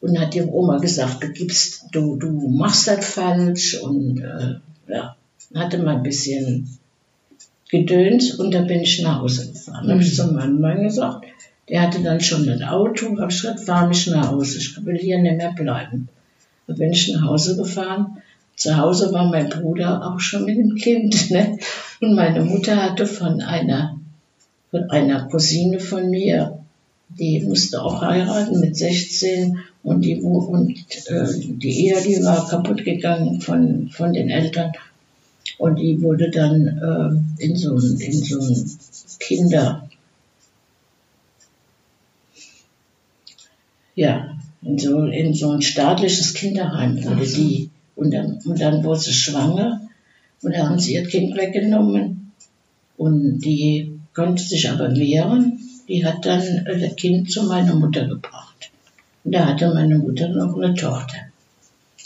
[0.00, 3.78] Und hat dem Oma gesagt, du gibst, du, du machst das falsch.
[3.82, 4.54] Und äh,
[4.90, 5.16] ja,
[5.54, 6.78] hatte mal ein bisschen
[7.70, 9.86] gedönt und dann bin ich nach Hause gefahren.
[9.86, 11.26] Dann habe ich zu meinem Mann gesagt,
[11.68, 14.96] der hatte dann schon das Auto, habe ich gesagt, fahr mich nach Hause, ich will
[14.96, 16.08] hier nicht mehr bleiben.
[16.68, 18.18] Dann bin ich nach Hause gefahren.
[18.54, 21.30] Zu Hause war mein Bruder auch schon mit dem Kind.
[21.30, 21.58] Ne?
[22.00, 23.98] Und meine Mutter hatte von einer,
[24.70, 26.58] von einer Cousine von mir,
[27.08, 30.76] die musste auch heiraten mit 16 und die, und,
[31.06, 34.72] äh, die Ehe, die war kaputt gegangen von, von den Eltern.
[35.56, 38.78] Und die wurde dann äh, in so ein, in so ein
[39.18, 39.88] Kinder,
[43.94, 44.37] ja,
[44.68, 47.70] in so, in so ein staatliches Kinderheim wurde die.
[47.96, 49.80] Und dann, und dann wurde sie schwanger
[50.42, 52.32] und da haben sie ihr Kind weggenommen.
[52.96, 55.58] Und die konnte sich aber wehren.
[55.88, 58.70] Die hat dann das Kind zu meiner Mutter gebracht.
[59.24, 61.16] Und da hatte meine Mutter noch eine Tochter.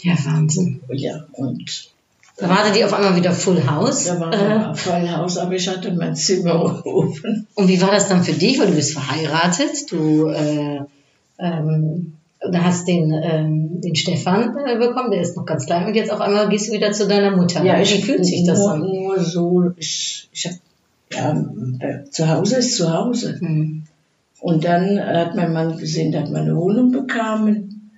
[0.01, 0.81] Ja, Wahnsinn.
[0.91, 1.89] Ja, und
[2.37, 4.05] Da war die auf einmal wieder Full House.
[4.05, 7.45] da war Äh, ein Vollhaus, aber ich hatte mein Zimmer oben.
[7.55, 8.57] Und wie war das dann für dich?
[8.59, 10.79] Weil du bist verheiratet, du äh,
[11.39, 12.13] ähm,
[12.51, 16.11] du hast den, ähm, den Stefan äh, bekommen, der ist noch ganz klein und jetzt
[16.11, 17.63] auf einmal gehst du wieder zu deiner Mutter.
[17.63, 18.81] wie fühlt sich das nur, an?
[18.81, 20.53] Nur so, ich, ich hab,
[21.11, 21.45] ja,
[21.79, 23.37] äh, zu Hause ist zu Hause.
[23.39, 23.83] Hm.
[24.41, 27.91] Und dann hat mein Mann gesehen, dass wir eine Wohnung bekamen.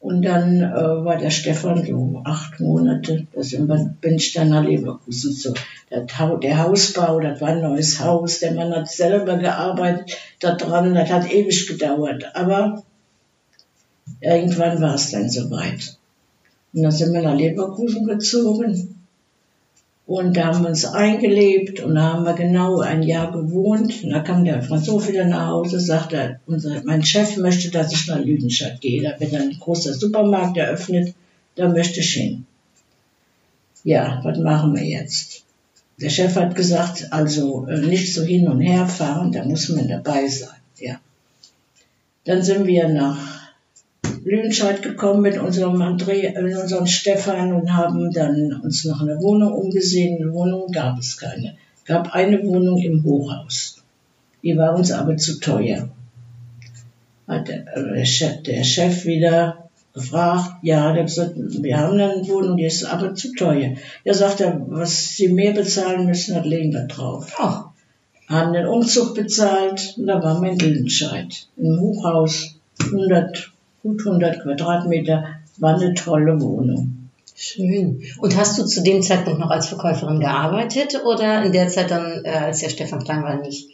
[0.00, 4.50] Und dann äh, war der Stefan so acht Monate, da sind wir, bin ich dann
[4.50, 5.54] nach Leverkusen so.
[5.90, 11.32] Der Hausbau, das war ein neues Haus, der Mann hat selber gearbeitet daran, das hat
[11.32, 12.34] ewig gedauert.
[12.34, 12.82] Aber
[14.24, 15.96] irgendwann war es dann soweit.
[16.72, 18.94] Und dann sind wir nach Leverkusen gezogen.
[20.06, 24.04] Und da haben wir uns eingelebt und da haben wir genau ein Jahr gewohnt.
[24.04, 28.06] Und da kam der Franzose wieder nach Hause, sagte, unser, mein Chef möchte, dass ich
[28.06, 29.02] nach Lüdenscheid gehe.
[29.02, 31.14] Da wird ein großer Supermarkt eröffnet,
[31.54, 32.44] da möchte ich hin.
[33.82, 35.44] Ja, was machen wir jetzt?
[36.00, 39.88] Der Chef hat gesagt, also äh, nicht so hin und her fahren, da muss man
[39.88, 40.58] dabei sein.
[40.78, 41.00] Ja.
[42.24, 43.43] Dann sind wir nach
[44.24, 49.52] Lüdenscheid gekommen mit unserem André, mit unserem Stefan und haben dann uns nach einer Wohnung
[49.52, 50.22] umgesehen.
[50.22, 51.56] Eine Wohnung gab es keine.
[51.84, 53.82] Gab eine Wohnung im Hochhaus.
[54.42, 55.88] Die war uns aber zu teuer.
[57.26, 62.56] Hat der, äh, Chef, der Chef wieder gefragt, ja, der gesagt, wir haben eine Wohnung,
[62.56, 63.76] die ist aber zu teuer.
[64.02, 67.66] Er sagte, was Sie mehr bezahlen müssen, das legen wir drauf Ach,
[68.28, 71.46] haben den Umzug bezahlt und da waren wir in Lüdenscheid.
[71.56, 73.52] Im Hochhaus, 100,
[73.84, 75.26] gut 100 Quadratmeter,
[75.58, 77.08] war eine tolle Wohnung.
[77.36, 78.02] schön.
[78.18, 82.24] Und hast du zu dem Zeitpunkt noch als Verkäuferin gearbeitet oder in der Zeit dann,
[82.24, 83.68] äh, als der Stefan klein war, nicht?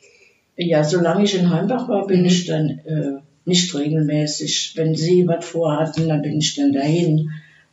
[0.56, 2.26] Ja, solange ich in Heimbach war, bin Mhm.
[2.26, 4.72] ich dann äh, nicht regelmäßig.
[4.76, 7.30] Wenn sie was vorhatten, dann bin ich dann dahin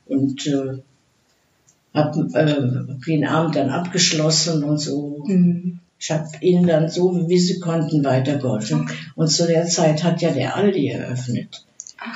[0.08, 0.82] und äh,
[1.93, 5.23] habe äh, den Abend dann abgeschlossen und so.
[5.26, 5.80] Mhm.
[6.00, 8.88] Ich habe ihnen dann so, wie sie konnten, weitergeholfen.
[9.15, 11.65] Und zu der Zeit hat ja der Aldi eröffnet.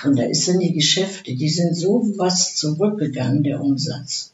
[0.06, 4.34] Und da ist dann die Geschäfte, die sind so was zurückgegangen, der Umsatz.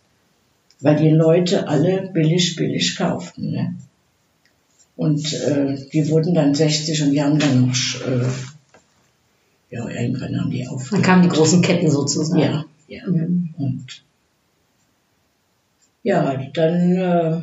[0.79, 3.51] Weil die Leute alle billig, billig kauften.
[3.51, 3.75] Ne?
[4.95, 7.75] Und äh, die wurden dann 60 und die haben dann noch,
[8.07, 8.25] äh,
[9.69, 11.05] ja, irgendwann haben die Dann aufgehört.
[11.05, 12.39] kamen die großen Ketten sozusagen.
[12.39, 13.07] Ja, ja.
[13.07, 13.53] Mhm.
[13.57, 14.03] Und
[16.03, 17.41] ja, dann äh,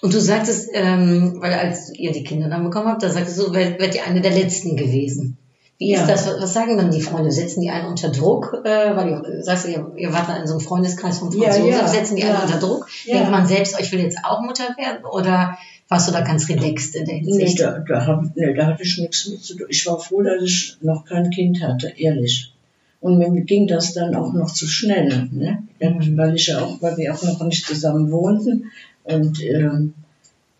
[0.00, 3.52] Und du sagtest, ähm, weil als ihr die Kinder dann bekommen habt, da sagtest du,
[3.52, 5.36] wärt wär ihr eine der letzten gewesen.
[5.82, 6.02] Wie Ja.
[6.02, 6.40] ist das?
[6.40, 7.32] Was sagen dann die Freunde?
[7.32, 8.62] Setzen die einen unter Druck?
[8.64, 11.68] Äh, weil du sagst, ihr, ihr wart dann in so einem Freundeskreis von Ja, Franzosen.
[11.70, 12.42] ja, Setzen die einen ja.
[12.44, 12.86] unter Druck?
[13.04, 13.16] Ja.
[13.16, 15.04] Denkt man selbst, oh, ich will jetzt auch Mutter werden?
[15.04, 17.60] Oder warst du da ganz relaxed in der Nee, Hinsicht?
[17.60, 19.66] da, da, hab, nee, da hatte ich nichts mit zu tun.
[19.70, 22.52] Ich war froh, dass ich noch kein Kind hatte, ehrlich.
[23.00, 25.64] Und mir ging das dann auch noch zu schnell, ne?
[25.80, 26.16] Mhm.
[26.16, 28.70] weil ich ja auch, weil wir auch noch nicht zusammen wohnten.
[29.02, 29.94] Und ähm,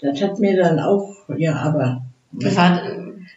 [0.00, 2.82] das hat mir dann auch, ja, aber war,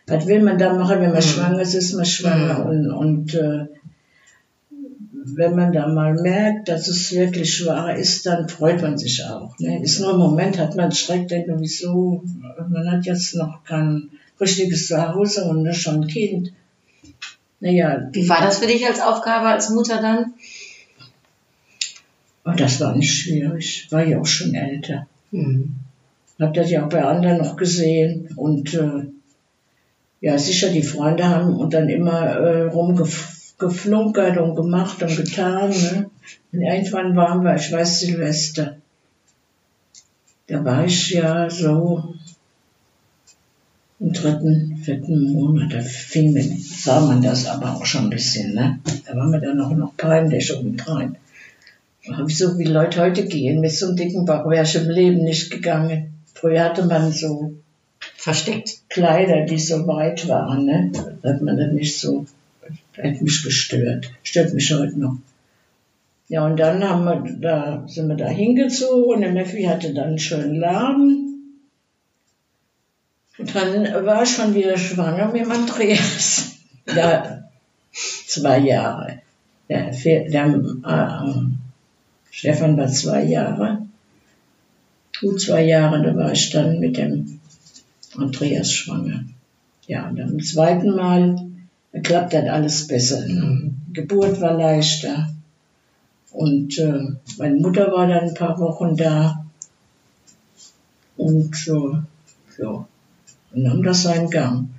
[0.08, 1.22] was will man da machen, wenn man Mhm.
[1.22, 2.60] schwanger ist, ist man schwanger.
[2.60, 2.70] Mhm.
[2.70, 3.66] Und, und äh,
[5.28, 9.58] wenn man da mal merkt, dass es wirklich schwanger ist, dann freut man sich auch.
[9.60, 9.82] Ne?
[9.82, 12.24] Ist nur im Moment, hat man Schreck, denkt man, wieso,
[12.70, 16.54] man hat jetzt noch kein richtiges Zuhause und schon ein Kind.
[17.60, 20.34] Naja, wie war das für dich als Aufgabe als Mutter dann?
[22.46, 23.88] oh, das war nicht schwierig.
[23.90, 25.08] War ja auch schon älter.
[25.32, 25.76] Hm.
[26.40, 29.06] Hab das ja auch bei anderen noch gesehen und äh,
[30.26, 35.70] ja, sicher, die Freunde haben und dann immer äh, rumgef geflunkert und gemacht und getan.
[35.70, 36.10] Ne?
[36.52, 38.78] Und irgendwann waren wir, ich weiß, Silvester.
[40.48, 42.16] Da war ich ja so
[44.00, 48.56] im dritten, vierten Monat, da fing mir, sah man das aber auch schon ein bisschen,
[48.56, 48.80] ne?
[49.06, 51.18] Da war mir dann auch noch peinlich obendrein.
[52.08, 54.76] Da habe ich so wie Leute heute gehen, mit so einem dicken Bauch wäre ich
[54.76, 56.16] im Leben nicht gegangen.
[56.34, 57.54] Früher hatte man so
[58.26, 58.80] Versteckt.
[58.90, 60.92] Kleider, die so weit waren, ne?
[61.24, 62.26] Hat man das nicht so,
[62.98, 64.12] hat mich gestört.
[64.24, 65.18] Stört mich heute noch.
[66.28, 70.08] Ja, und dann haben wir, da sind wir da hingezogen und der Meffi hatte dann
[70.08, 71.60] einen schönen Laden.
[73.38, 76.56] Und dann war ich schon wieder schwanger mit dem Andreas.
[76.96, 77.44] Ja,
[78.28, 79.20] zwei Jahre.
[79.70, 81.42] Der, vier- der, äh,
[82.32, 83.86] Stefan war zwei Jahre.
[85.22, 87.40] Gut zwei Jahre, da war ich dann mit dem
[88.18, 89.26] Andreas schwanger.
[89.88, 91.36] Ja, und beim zweiten Mal
[92.04, 93.26] klappt dann alles besser.
[93.28, 93.72] Ne?
[93.94, 95.30] Geburt war leichter.
[96.32, 97.00] Und äh,
[97.38, 99.46] meine Mutter war dann ein paar Wochen da.
[101.18, 102.88] Und äh, ja,
[103.54, 104.70] und nahm das seinen Gang.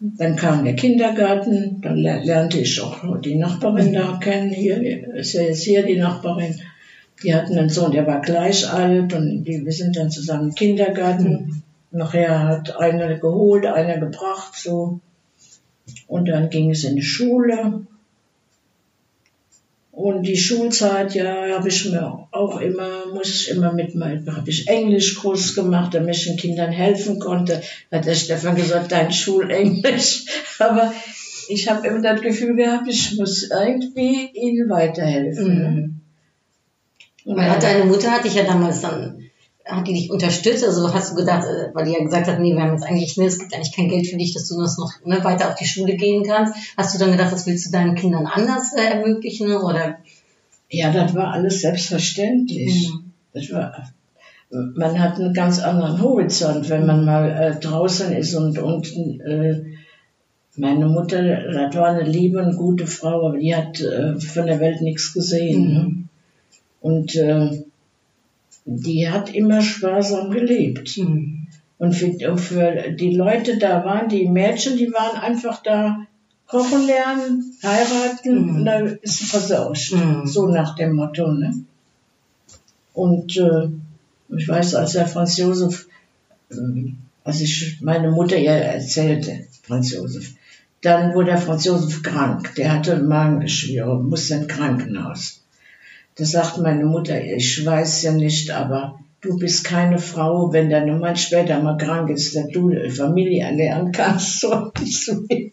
[0.00, 4.50] Dann kam der Kindergarten, dann ler- lernte ich auch die Nachbarin da kennen.
[4.50, 6.58] Hier ist ja jetzt hier die Nachbarin.
[7.22, 10.54] Die hatten einen Sohn, der war gleich alt und die, wir sind dann zusammen im
[10.54, 11.62] Kindergarten.
[11.92, 15.00] Nachher hat einer geholt, einer gebracht, so.
[16.06, 17.86] Und dann ging es in die Schule.
[19.90, 24.68] Und die Schulzeit, ja, habe ich mir auch immer, muss ich immer mit, habe ich
[24.68, 27.60] Englischkurs gemacht, damit ich den Kindern helfen konnte.
[27.90, 30.26] Hat der Stefan gesagt, dein Schulenglisch.
[30.58, 30.92] Aber
[31.48, 35.58] ich habe immer das Gefühl gehabt, ich muss irgendwie ihnen weiterhelfen.
[35.58, 35.90] ne?
[37.24, 39.29] Und Weil hat deine Mutter hat dich ja damals dann,
[39.70, 40.64] hat die dich unterstützt?
[40.64, 43.16] Also hast du gedacht, äh, weil die ja gesagt hat, nee, wir haben jetzt eigentlich,
[43.16, 45.54] ne, es gibt eigentlich kein Geld für dich, dass du das noch ne, weiter auf
[45.54, 46.54] die Schule gehen kannst.
[46.76, 49.52] Hast du dann gedacht, das willst du deinen Kindern anders äh, ermöglichen?
[49.52, 49.98] Oder?
[50.68, 52.90] Ja, das war alles selbstverständlich.
[52.92, 53.12] Mhm.
[53.32, 53.72] Das war,
[54.50, 59.62] man hat einen ganz anderen Horizont, wenn man mal äh, draußen ist und, und äh,
[60.56, 64.60] meine Mutter, das war eine liebe und gute Frau, aber die hat äh, von der
[64.60, 65.72] Welt nichts gesehen.
[65.72, 66.04] Ne?
[66.80, 67.64] Und äh,
[68.64, 70.96] die hat immer sparsam gelebt.
[70.98, 71.46] Mhm.
[71.78, 76.06] Und für, und für die Leute da waren, die Mädchen, die waren einfach da
[76.46, 78.56] kochen lernen, heiraten, Mhm.
[78.56, 79.94] und da ist sie versauscht.
[79.94, 80.26] Mhm.
[80.26, 81.54] So nach dem Motto, ne?
[82.92, 83.68] Und äh,
[84.36, 85.86] ich weiß, als der Franz Josef,
[86.50, 90.34] ähm, als ich meine Mutter ihr erzählte, Franz Josef,
[90.82, 92.54] dann wurde der Franz Josef krank.
[92.56, 95.39] Der hatte Magengeschwüre, musste ins Krankenhaus.
[96.20, 100.98] Da sagt meine Mutter, ich weiß ja nicht, aber du bist keine Frau, wenn dein
[100.98, 104.40] Mann später mal krank ist, dass du Familie ernähren kannst.
[104.42, 105.50] So hat die zu mir,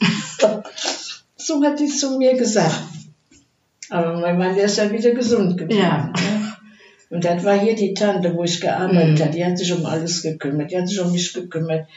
[1.37, 2.75] so hat die zu mir gesagt.
[3.89, 5.81] Aber mein Mann, der ist ja wieder gesund geblieben.
[5.81, 6.07] Ja.
[6.07, 6.53] ne?
[7.11, 9.23] Und das war hier die Tante, wo ich gearbeitet Mhm.
[9.23, 9.31] habe.
[9.31, 10.71] Die hat sich um alles gekümmert.
[10.71, 11.87] Die hat sich um mich gekümmert.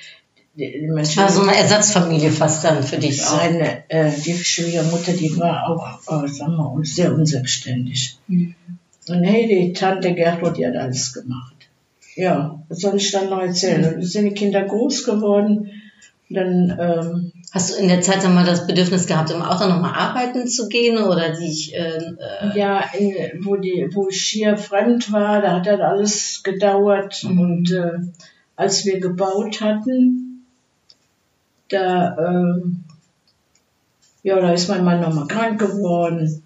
[0.68, 3.38] Menschen, War so eine Ersatzfamilie fast dann für dich auch.
[3.38, 8.18] seine, äh, die Schwiegermutter, die war auch, äh, sagen wir, uns sehr unselbstständig.
[8.29, 8.55] Mhm.
[9.09, 11.55] Und hey, die Tante Gertrud, die hat alles gemacht.
[12.14, 13.81] Ja, was soll ich dann noch erzählen?
[13.81, 13.85] Mhm.
[13.85, 15.70] Dann sind die Kinder groß geworden.
[16.29, 19.94] Dann, ähm, Hast du in der Zeit dann mal das Bedürfnis gehabt, im Auto nochmal
[19.94, 25.11] arbeiten zu gehen oder dich, äh, äh, ja, in, wo, die, wo ich hier fremd
[25.11, 27.25] war, da hat das alles gedauert.
[27.25, 27.40] Mhm.
[27.40, 27.90] Und äh,
[28.55, 30.30] als wir gebaut hatten,
[31.71, 32.85] da, ähm,
[34.23, 36.43] ja, da ist mein Mann nochmal krank geworden.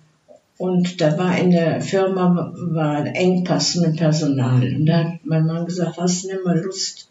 [0.57, 4.63] Und da war in der Firma war ein Engpass mit Personal.
[4.63, 7.09] Und da hat mein Mann gesagt, hast du nicht mal Lust,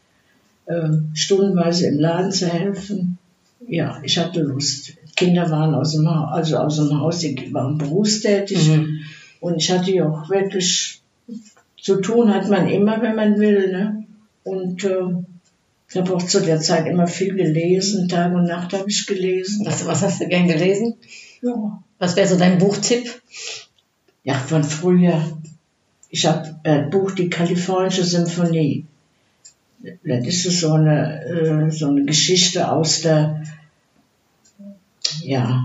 [0.66, 3.18] äh, stundenweise im Laden zu helfen?
[3.68, 4.94] Ja, ich hatte Lust.
[5.16, 8.70] Kinder waren aus dem, Ha- also aus dem Haus, die waren berufstätig.
[8.70, 9.00] Mhm.
[9.42, 11.02] Und ich hatte ja auch wirklich
[11.82, 13.72] zu tun, hat man immer, wenn man will.
[13.72, 14.06] Ne?
[14.46, 15.02] Und äh,
[15.94, 19.64] ich habe auch zu der Zeit immer viel gelesen, Tag und Nacht habe ich gelesen.
[19.64, 20.96] was, was hast du gern gelesen?
[21.42, 23.22] Ja, Was wäre so dein Buchtipp?
[24.24, 25.22] ja von früher.
[26.10, 28.86] Ich habe äh, Buch Die kalifornische Symphonie.
[30.04, 33.44] Das ist so eine, äh, so eine Geschichte aus der,
[35.22, 35.62] ja,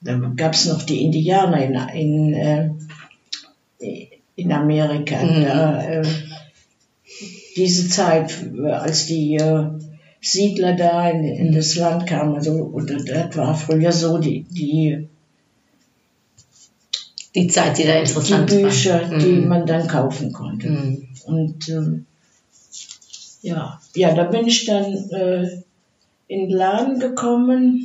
[0.00, 2.34] da gab es noch die Indianer in, in,
[3.80, 5.16] äh, in Amerika.
[5.22, 5.42] Mhm.
[5.42, 6.02] Da,
[7.58, 8.32] diese Zeit,
[8.70, 9.64] als die äh,
[10.20, 15.08] Siedler da in, in das Land kamen, also, und das war früher so, die, die
[17.34, 19.18] Die Zeit, die da die interessant Bücher, war.
[19.18, 19.48] die Mhm.
[19.48, 20.68] man dann kaufen konnte.
[20.70, 21.08] Mhm.
[21.26, 22.06] Und ähm,
[23.42, 25.62] ja, ja, da bin ich dann äh,
[26.26, 27.84] in den Laden gekommen.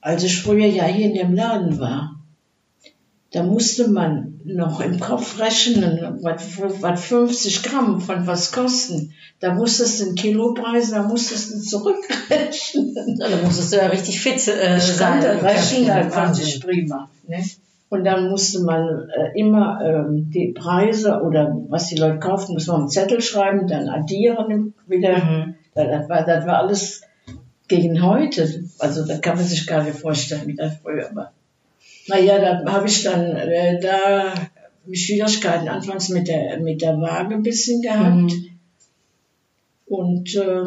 [0.00, 2.18] als ich früher ja hier in dem Laden war,
[3.30, 9.12] da musste man noch im Kopf rechnen, was, was 50 Gramm von was kosten.
[9.40, 12.94] Da musstest du einen Kilopreis, da musstest du zurückrechnen.
[13.18, 15.20] Da musstest du ja richtig fit äh, Ich sein.
[15.20, 17.08] kannte rechnen, da fand ich prima.
[17.26, 17.44] Ne?
[17.90, 22.72] Und dann musste man äh, immer ähm, die Preise oder was die Leute kauften, musste
[22.72, 25.16] man einen Zettel schreiben, dann addieren wieder.
[25.18, 25.54] Mhm.
[25.74, 27.02] Da- Das, war, das war alles
[27.68, 28.64] gegen heute.
[28.78, 31.32] Also das kann man sich gar nicht vorstellen, wie das früher war.
[32.08, 34.34] Naja, da habe ich dann äh, da
[34.92, 38.32] Schwierigkeiten anfangs mit der, mit der Waage ein bisschen gehabt.
[38.32, 38.50] Mhm.
[39.86, 40.64] Und äh,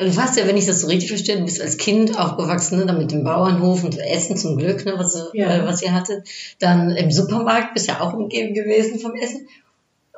[0.00, 2.86] Du warst ja, wenn ich das so richtig verstehe, du bist als Kind aufgewachsen, ne,
[2.86, 5.56] dann mit dem Bauernhof und Essen zum Glück, ne, was, ihr- Ja.
[5.56, 6.22] äh, was ihr hattet.
[6.60, 9.48] Dann im Supermarkt bist ja auch umgeben gewesen vom Essen.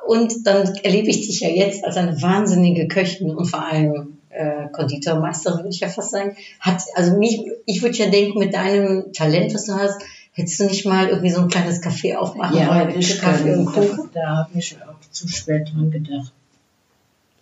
[0.05, 4.67] Und dann erlebe ich dich ja jetzt als eine wahnsinnige Köchin und vor allem äh,
[4.71, 6.35] Konditormeisterin, würde ich ja fast sagen.
[6.59, 10.01] Hat, also mich, ich würde ja denken, mit deinem Talent, was du hast,
[10.33, 13.65] hättest du nicht mal irgendwie so ein kleines Café aufmachen ja, wollen, ich Kaffee und.
[13.65, 14.09] Kuchen.
[14.13, 16.31] Da, da habe ich auch zu spät dran gedacht.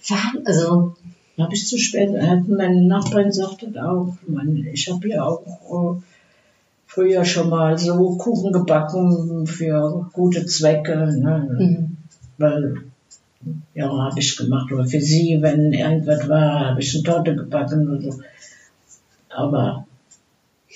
[0.07, 0.95] Wahn- Also,
[1.37, 2.09] Da habe ich zu spät,
[2.47, 4.15] meine Nachbarin sagt das auch.
[4.27, 6.01] Man, ich habe ja auch äh,
[6.87, 11.47] früher schon mal so Kuchen gebacken für gute Zwecke, ne?
[11.59, 11.97] mhm.
[12.37, 12.73] weil
[13.73, 14.71] ja, habe ich gemacht.
[14.71, 18.21] Oder für sie, wenn irgendwas war, habe ich eine Torte gebacken oder so.
[19.29, 19.85] Aber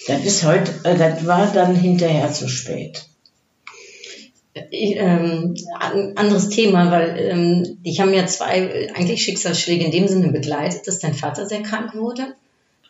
[0.08, 3.06] das ist heute, äh, das war dann hinterher zu spät.
[4.70, 10.08] Ich, ähm, ein anderes Thema, weil ähm, ich habe ja zwei eigentlich Schicksalsschläge in dem
[10.08, 12.36] Sinne begleitet, dass dein Vater sehr krank wurde.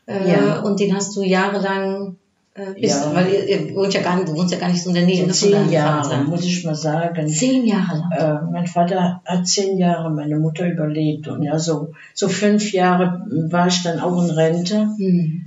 [0.05, 0.59] Äh, Ja.
[0.59, 2.17] Und den hast du jahrelang,
[2.56, 3.14] äh, bis, Ja.
[3.16, 5.06] weil ihr, ihr wohnt ja gar nicht, du wohnst ja gar nicht so in der
[5.06, 6.24] Nähe So ne, zehn Jahre, Vater.
[6.24, 7.28] muss ich mal sagen.
[7.28, 8.12] Zehn Jahre lang.
[8.47, 13.26] Äh, mein Vater hat zehn Jahre meine Mutter überlebt und ja, so, so fünf Jahre
[13.49, 14.88] war ich dann auch in Rente.
[14.97, 15.45] Hm.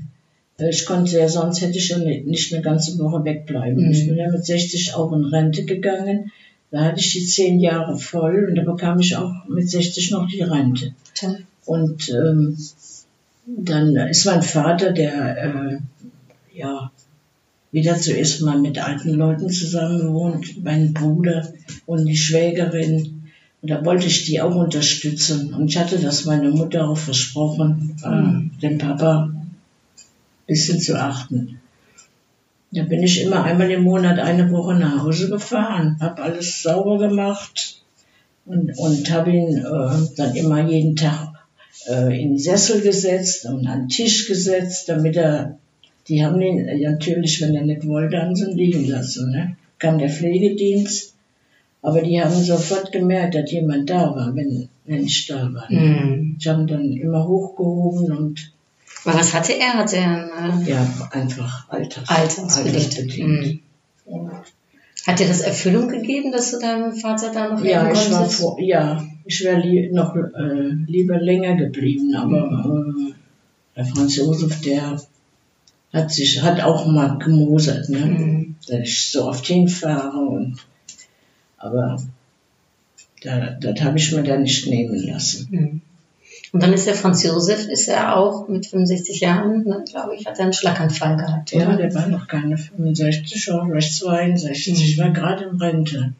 [0.59, 3.85] Äh, Ich konnte ja, sonst hätte ich ja ni- nicht eine ganze Woche wegbleiben.
[3.85, 3.91] Mhm.
[3.93, 6.33] Ich bin ja mit 60 auch in Rente gegangen.
[6.73, 10.27] Da hatte ich die zehn Jahre voll und da bekam ich auch mit 60 noch
[10.29, 10.93] die Rente.
[11.15, 11.45] Toll.
[11.65, 12.57] Und ähm,
[13.47, 15.79] dann ist mein Vater, der äh,
[16.53, 16.91] ja
[17.77, 21.53] wieder zuerst mal mit alten Leuten zusammen wohnt, mein Bruder
[21.85, 23.31] und die Schwägerin.
[23.61, 25.53] Und da wollte ich die auch unterstützen.
[25.53, 29.57] Und ich hatte das meiner Mutter auch versprochen, äh, den Papa ein
[30.47, 31.61] bisschen zu achten.
[32.73, 36.97] Da bin ich immer einmal im Monat eine Woche nach Hause gefahren, habe alles sauber
[36.97, 37.83] gemacht
[38.47, 41.29] und, und habe ihn äh, dann immer jeden Tag
[41.89, 45.59] äh, in den Sessel gesetzt und an den Tisch gesetzt, damit er,
[46.09, 49.31] die haben ihn äh, natürlich, wenn er nicht wollte, haben sie ihn liegen lassen.
[49.31, 49.57] Ne?
[49.79, 51.15] Kam der Pflegedienst,
[51.83, 55.71] aber die haben sofort gemerkt, dass jemand da war, wenn, wenn ich da war.
[55.71, 55.81] Ne?
[55.81, 56.37] Hm.
[56.39, 58.53] Ich habe dann immer hochgehoben und
[59.05, 59.75] Aber was hatte er?
[59.75, 60.31] Hatte er
[60.65, 62.77] äh, ja, einfach Alters, Altersbedingt?
[62.77, 63.45] altersbedingt.
[63.47, 64.31] Hm.
[65.07, 68.61] Hat dir das Erfüllung gegeben, dass du deinem Vater da noch Ja, ich war vor,
[68.61, 73.13] ja, ich wäre li noch äh, lieber länger geblieben, aber äh,
[73.77, 75.01] der Franz Josef, der
[75.93, 77.99] hat sich, hat auch mal gemosert, ne?
[78.07, 78.57] Mhm.
[78.69, 80.57] dass ich so oft hinfahre und,
[81.59, 81.97] aber
[83.23, 85.49] da, das habe ich mir da nicht nehmen lassen.
[85.51, 85.81] Hm.
[86.53, 90.27] Und dann ist der Franz Josef, ist er auch mit 65 Jahren, ne, glaube ich,
[90.27, 91.77] hat er einen Schlaganfall gehabt, Ja, oder?
[91.77, 95.03] der war noch keine 65, oder vielleicht 62, Mhm.
[95.03, 96.13] war gerade in Rente.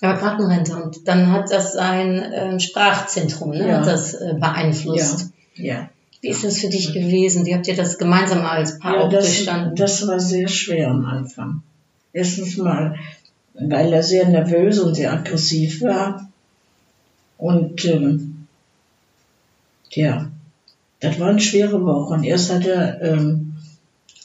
[0.00, 3.82] Er war gerade in Rente und dann hat das sein ähm, Sprachzentrum, ne, Ja.
[3.82, 5.30] das äh, beeinflusst.
[5.56, 5.88] Ja.
[6.20, 7.44] Wie ist das für dich gewesen?
[7.46, 9.76] Wie habt ihr das gemeinsam als Paar Ja, das, durchstanden?
[9.76, 11.62] das war sehr schwer am Anfang.
[12.12, 12.96] Erstens mal,
[13.54, 16.30] weil er sehr nervös und sehr aggressiv war.
[17.38, 18.46] Und ähm,
[19.90, 20.30] ja,
[21.00, 22.24] das waren schwere Wochen.
[22.24, 23.56] Erst hat er, ähm,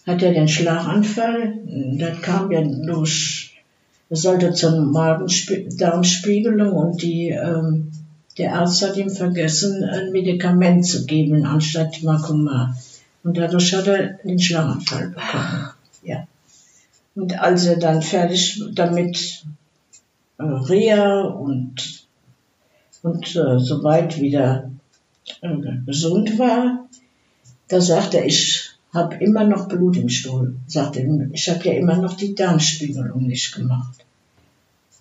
[0.08, 1.60] hat er den Schlaganfall.
[1.98, 3.62] Das kam ja durch,
[4.10, 7.92] es sollte zur Magen-Darmspiegelung und die, ähm,
[8.38, 12.76] der Arzt hat ihm vergessen, ein Medikament zu geben anstatt Makoma.
[13.24, 15.70] Und dadurch hat er den Schlaganfall bekommen.
[16.04, 16.28] Ja.
[17.14, 19.46] Und als er dann fertig damit
[20.38, 22.08] äh, Reha und,
[23.04, 24.72] und äh, soweit wieder
[25.42, 26.88] äh, gesund war,
[27.68, 30.56] da sagte er, ich habe immer noch Blut im Stuhl.
[30.68, 34.06] Sagte, er, ich habe ja immer noch die Darmspiegelung nicht gemacht.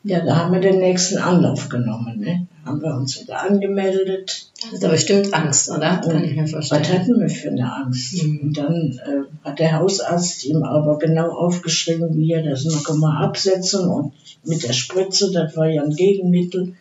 [0.02, 2.20] Ja, da haben wir den nächsten Anlauf genommen.
[2.20, 2.46] Ne?
[2.64, 4.50] Haben wir uns wieder angemeldet.
[4.70, 5.98] Das hat bestimmt Angst, oder?
[5.98, 7.00] Kann ich mir Was vorstellen.
[7.00, 8.22] hatten wir für eine Angst?
[8.22, 8.40] Mhm.
[8.40, 13.22] Und dann äh, hat der Hausarzt ihm aber genau aufgeschrieben, wie er das noch mal
[13.24, 14.12] absetzen und
[14.44, 16.74] mit der Spritze, das war ja ein Gegenmittel.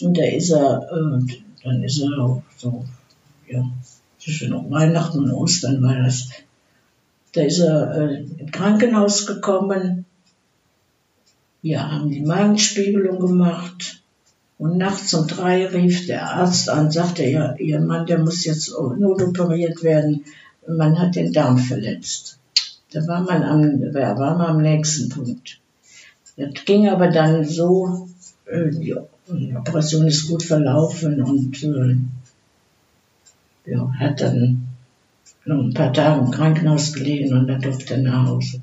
[0.00, 2.84] Und da ist er, äh, dann ist er auch so,
[3.48, 3.64] ja,
[4.18, 6.30] zwischen Weihnachten und Ostern war das.
[7.32, 10.03] Da ist er äh, im Krankenhaus gekommen.
[11.64, 14.02] Ja, haben die Magenspiegelung gemacht.
[14.58, 18.70] Und nachts um drei rief der Arzt an, sagte, ja, ihr Mann, der muss jetzt
[18.98, 20.26] notoperiert werden.
[20.68, 22.38] Man hat den Darm verletzt.
[22.92, 25.58] Da war man am, da war man am nächsten Punkt.
[26.36, 28.08] Das ging aber dann so,
[28.44, 28.94] äh, die
[29.56, 31.96] Operation ist gut verlaufen und äh,
[33.70, 34.66] ja, hat dann
[35.46, 38.60] noch ein paar Tage im Krankenhaus gelegen und dann durfte er nach Hause.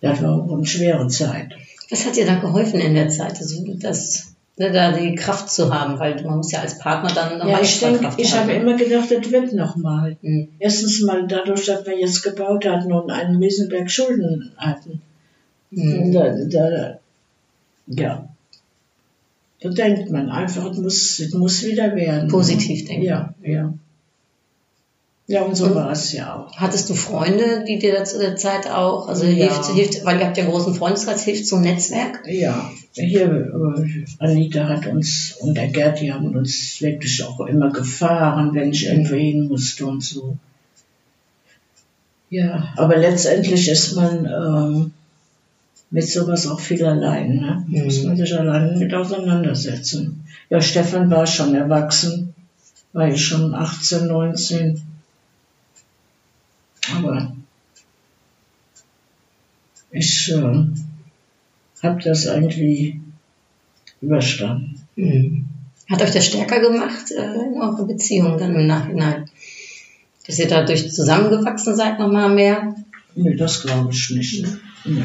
[0.00, 1.56] Das war auch eine schwere Zeit.
[1.90, 5.72] Was hat dir da geholfen in der Zeit, also das, ne, da die Kraft zu
[5.72, 5.98] haben?
[5.98, 9.10] Weil man muss ja als Partner dann noch Ja, ich denke, ich habe immer gedacht,
[9.10, 10.16] das wird noch mal.
[10.22, 10.48] Mhm.
[10.58, 15.02] Erstens mal dadurch, dass wir jetzt gebaut hatten und einen Riesenberg Schulden hatten.
[15.70, 16.12] Mhm.
[16.12, 16.98] Da, da,
[17.86, 18.28] ja.
[19.60, 22.28] Da denkt man einfach, es muss, es muss wieder werden.
[22.28, 23.04] Positiv denken.
[23.04, 23.72] Ja, ja.
[25.26, 26.54] Ja, und so Und- war es ja auch.
[26.56, 29.30] Hattest du Freunde, die dir da zu der Zeit auch, also Ja.
[29.32, 32.22] hilft, hilft, weil ihr habt ja einen großen Freundeskreis, hilft so ein Netzwerk?
[32.26, 37.70] Ja, hier, äh, Anita hat uns und der Gerd, die haben uns wirklich auch immer
[37.70, 40.36] gefahren, wenn ich irgendwo hin musste und so.
[42.30, 44.92] Ja, aber letztendlich ist man ähm,
[45.90, 47.36] mit sowas auch viel allein.
[47.36, 47.64] Ne?
[47.68, 47.84] Mhm.
[47.84, 50.24] Muss man sich allein mit auseinandersetzen.
[50.50, 52.34] Ja, Stefan war schon erwachsen,
[52.92, 54.82] war ich schon 18, 19.
[56.92, 57.34] Aber
[59.90, 60.64] ich äh,
[61.82, 63.00] habe das irgendwie
[64.00, 64.86] überstanden.
[64.96, 65.48] Mhm.
[65.90, 69.30] Hat euch das stärker gemacht äh, in eurer Beziehung dann im Nachhinein?
[70.26, 72.74] Dass ihr dadurch zusammengewachsen seid nochmal mehr?
[73.14, 74.46] Nee, das glaube ich nicht.
[74.84, 75.02] Nee.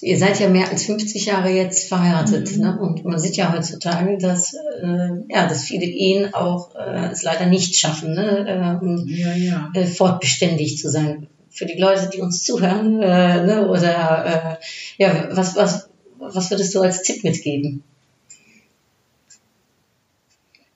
[0.00, 2.62] Ihr seid ja mehr als 50 Jahre jetzt verheiratet, Mhm.
[2.62, 2.78] ne?
[2.78, 7.46] Und man sieht ja heutzutage, dass, äh, ja, dass viele Ehen auch äh, es leider
[7.46, 8.78] nicht schaffen, ne?
[8.80, 9.70] Äh, um, Ja, ja.
[9.74, 11.26] äh, fortbeständig zu sein.
[11.50, 13.68] Für die Leute, die uns zuhören, äh, ne?
[13.68, 15.88] oder äh, ja, was, was,
[16.18, 17.82] was würdest du als Tipp mitgeben?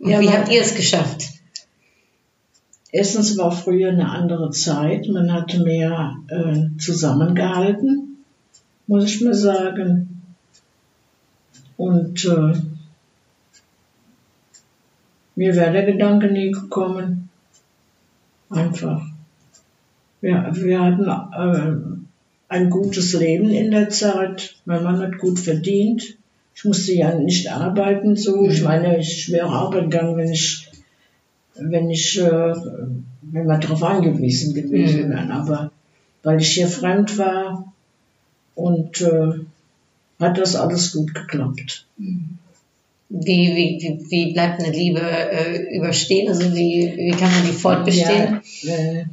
[0.01, 1.29] Und Ja, wie habt ihr es geschafft?
[2.91, 5.07] Erstens war früher eine andere Zeit.
[5.09, 8.12] Man hat mehr äh, zusammengehalten,
[8.93, 10.23] muss ich mal sagen.
[11.79, 12.53] Und äh,
[15.35, 17.31] mir wäre der Gedanke nie gekommen.
[18.51, 19.01] Einfach.
[20.21, 21.99] Ja, wir hatten äh,
[22.49, 24.57] ein gutes Leben in der Zeit.
[24.67, 26.19] Mein Mann hat gut verdient.
[26.55, 28.47] Ich musste ja nicht arbeiten so.
[28.47, 30.69] Ich meine, ich wäre arbeiten gegangen, wenn ich
[31.55, 32.55] wenn ich, äh,
[33.23, 35.13] wenn wir darauf angewiesen gewesen Mhm.
[35.13, 35.31] wären.
[35.31, 35.71] Aber
[36.23, 37.72] weil ich hier fremd war
[38.55, 39.41] und äh,
[40.19, 41.87] hat das alles gut geklappt.
[41.97, 42.19] Wie,
[43.09, 46.29] wie, wie, wie bleibt eine Liebe äh, überstehen?
[46.29, 48.41] Also wie, wie kann man die fortbestehen?
[48.63, 49.05] Ja, äh,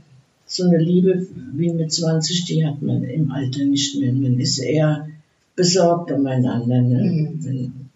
[0.46, 4.14] so eine Liebe wie mit 20, die hat man im Alter nicht mehr.
[4.14, 5.08] Man ist eher
[5.56, 6.82] besorgt umeinander.
[6.82, 7.36] Ne?
[7.44, 7.90] Mhm.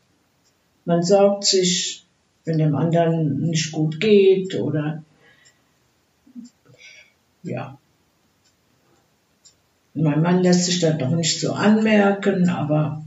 [0.85, 2.03] Man sorgt sich,
[2.45, 5.03] wenn dem anderen nicht gut geht oder
[7.43, 7.77] ja.
[9.93, 13.03] Mein Mann lässt sich das doch nicht so anmerken, aber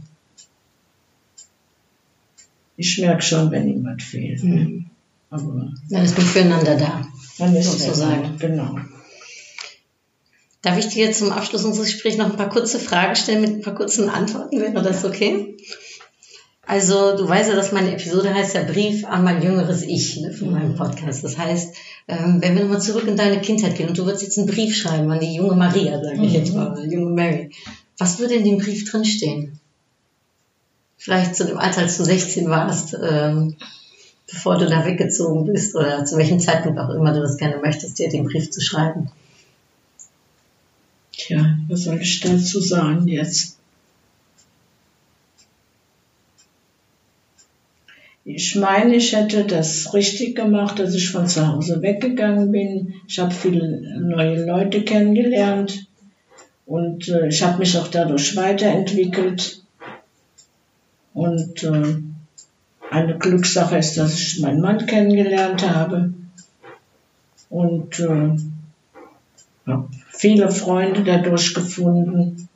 [2.77, 4.43] ich merke schon, wenn was fehlt.
[4.43, 4.87] Mhm.
[5.31, 7.07] Aber Dann ist man füreinander da.
[7.39, 8.39] man ist Sozusagen.
[8.39, 8.77] Genau.
[10.63, 13.63] Darf ich dir zum Abschluss unseres Gesprächs noch ein paar kurze Fragen stellen mit ein
[13.63, 14.61] paar kurzen Antworten?
[14.61, 15.57] Wäre das okay?
[16.67, 20.33] Also, du weißt ja, dass meine Episode heißt ja Brief an mein jüngeres Ich ne,
[20.33, 21.23] von meinem Podcast.
[21.23, 21.77] Das heißt,
[22.09, 24.77] ähm, wenn wir nochmal zurück in deine Kindheit gehen und du würdest jetzt einen Brief
[24.77, 27.51] schreiben an die junge Maria, sage ich jetzt mal, junge Mary,
[27.99, 29.59] was würde in dem Brief drinstehen?
[30.99, 33.57] Vielleicht zu dem Alter, als du 16 warst, ähm,
[34.31, 37.99] bevor du da weggezogen bist oder zu welchem Zeitpunkt auch immer du das gerne möchtest,
[37.99, 39.11] dir den Brief zu schreiben.
[41.13, 43.56] Tja, was soll ich dazu sagen jetzt?
[48.29, 52.95] Ich meine, ich hätte das richtig gemacht, dass ich von zu Hause weggegangen bin.
[53.07, 55.87] Ich habe viele neue Leute kennengelernt
[56.67, 59.63] und äh, ich habe mich auch dadurch weiterentwickelt.
[61.15, 61.99] Und äh,
[62.91, 66.13] eine Glückssache ist, dass ich meinen Mann kennengelernt habe
[67.49, 68.37] und äh,
[69.69, 72.49] habe viele Freunde dadurch gefunden.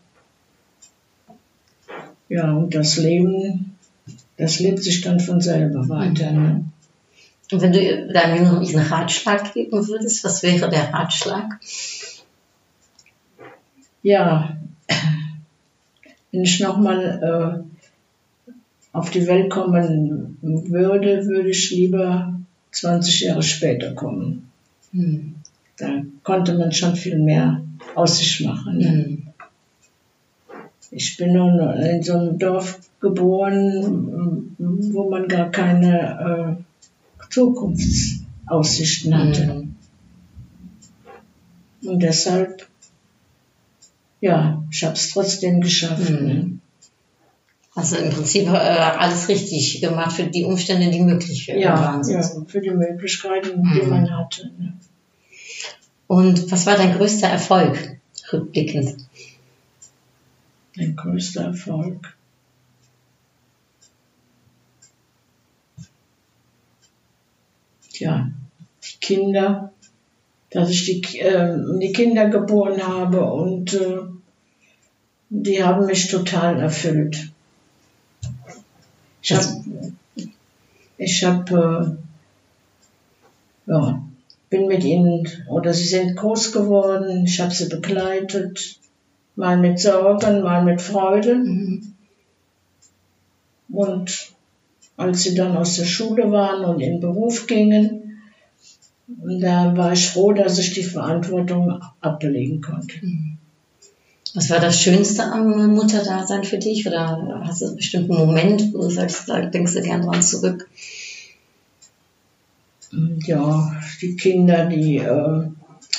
[2.29, 3.77] Ja, und das Leben,
[4.41, 6.33] das lebt sich dann von selber weiter.
[6.33, 6.65] Ne?
[7.53, 7.81] Und wenn du
[8.63, 11.59] Ich einen Ratschlag geben würdest, was wäre der Ratschlag?
[14.03, 14.57] Ja,
[16.33, 17.65] wenn ich nochmal
[18.49, 18.57] äh,
[18.93, 22.41] auf die Welt kommen würde, würde ich lieber
[22.73, 24.51] 20 Jahre später kommen.
[24.93, 25.37] Hm.
[25.77, 27.63] da konnte man schon viel mehr
[27.95, 28.79] aus sich machen.
[28.79, 28.91] Ne?
[28.91, 29.30] Mhm.
[30.93, 39.47] Ich bin nun in so einem Dorf geboren, wo man gar keine äh, Zukunftsaussichten hatte.
[39.47, 39.77] Mhm.
[41.89, 42.67] Und deshalb,
[44.21, 46.11] ja, ich habe es trotzdem geschafft.
[46.11, 46.27] Mhm.
[46.27, 46.51] Ne?
[47.75, 52.09] Also im Prinzip äh, alles richtig gemacht für die Umstände, die möglich Ja, waren.
[52.11, 53.89] ja, für die Möglichkeiten, die Mhm.
[53.91, 54.51] man hatte.
[54.59, 54.73] Ne?
[56.09, 57.97] Und was war dein größter Erfolg,
[58.33, 58.97] rückblickend?
[60.77, 62.17] Mein größter Erfolg.
[67.93, 68.31] Tja,
[68.83, 69.73] die Kinder,
[70.51, 73.99] dass ich die, äh, die Kinder geboren habe und äh,
[75.29, 77.31] die haben mich total erfüllt.
[79.23, 79.93] Ich habe
[80.97, 81.97] ich hab, äh,
[83.67, 84.03] ja,
[84.51, 88.80] bin mit ihnen, oder sie sind groß geworden, ich habe sie begleitet,
[89.37, 91.37] mal mit Sorgen, mal mit Freude.
[91.37, 91.95] Mhm.
[93.73, 94.33] Und
[94.97, 98.21] als sie dann aus der Schule waren und in den Beruf gingen,
[99.07, 102.95] da war ich froh, dass ich die Verantwortung ablegen konnte.
[104.35, 106.87] Was war das Schönste am Mutterdasein für dich?
[106.87, 110.69] Oder hast du einen bestimmten Moment, wo du sagst, da denkst du gern dran zurück?
[113.27, 115.49] Ja, die Kinder, die äh,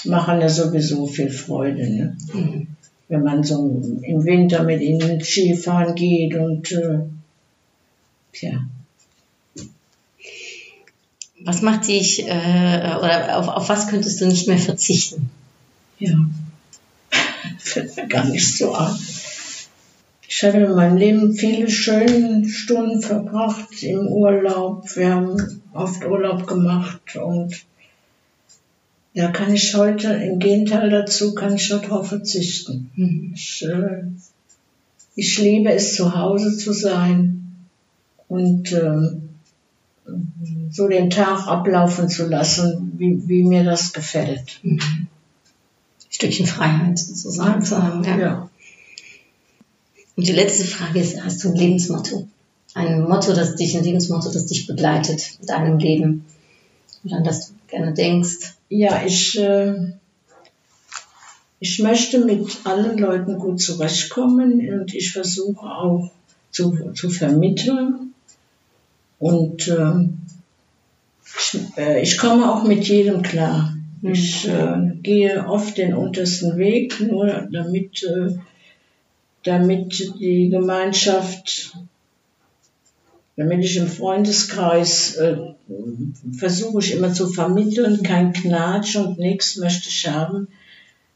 [0.05, 1.89] machen ja sowieso viel Freude.
[1.89, 2.17] Ne?
[2.33, 2.67] Mhm.
[3.11, 6.99] Wenn man so im Winter mit ihnen Skifahren geht und äh,
[8.31, 8.61] tja,
[11.43, 15.29] Was macht dich, äh, oder auf, auf was könntest du nicht mehr verzichten?
[15.99, 16.15] Ja.
[17.57, 18.97] Fällt mir gar nicht so an.
[20.29, 24.85] Ich habe in meinem Leben viele schöne Stunden verbracht im Urlaub.
[24.95, 27.65] Wir haben oft Urlaub gemacht und
[29.13, 32.91] da kann ich heute, im Gegenteil dazu, kann ich darauf verzichten.
[32.95, 33.33] Mhm.
[33.35, 34.03] Ich, äh,
[35.15, 37.67] ich liebe es, zu Hause zu sein
[38.27, 39.29] und ähm,
[40.71, 44.59] so den Tag ablaufen zu lassen, wie, wie mir das gefällt.
[44.63, 45.07] Ein
[46.09, 48.03] Stückchen Freiheit sozusagen zu haben.
[48.03, 48.19] Ja.
[48.19, 48.49] ja.
[50.15, 52.27] Und die letzte Frage ist, hast du ein Lebensmotto?
[52.73, 56.25] Ein Motto, das dich, ein Lebensmotto, das dich begleitet in deinem Leben?
[57.03, 58.55] Und an das du gerne denkst?
[58.69, 59.93] Ja, ich, äh,
[61.59, 66.11] ich möchte mit allen Leuten gut zurechtkommen und ich versuche auch
[66.51, 68.13] zu, zu vermitteln.
[69.19, 70.09] Und äh,
[71.37, 73.75] ich, äh, ich komme auch mit jedem klar.
[74.01, 78.35] Ich äh, gehe oft den untersten Weg, nur damit, äh,
[79.43, 81.77] damit die Gemeinschaft,
[83.41, 85.37] damit ich im Freundeskreis äh,
[86.37, 90.47] versuche ich immer zu vermitteln, kein Knatsch und nichts möchte ich haben.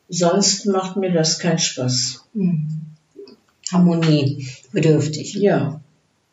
[0.10, 2.26] Sonst macht mir das keinen Spaß.
[2.34, 2.68] Mhm.
[3.72, 5.34] Harmonie, bedürftig.
[5.36, 5.80] Ja,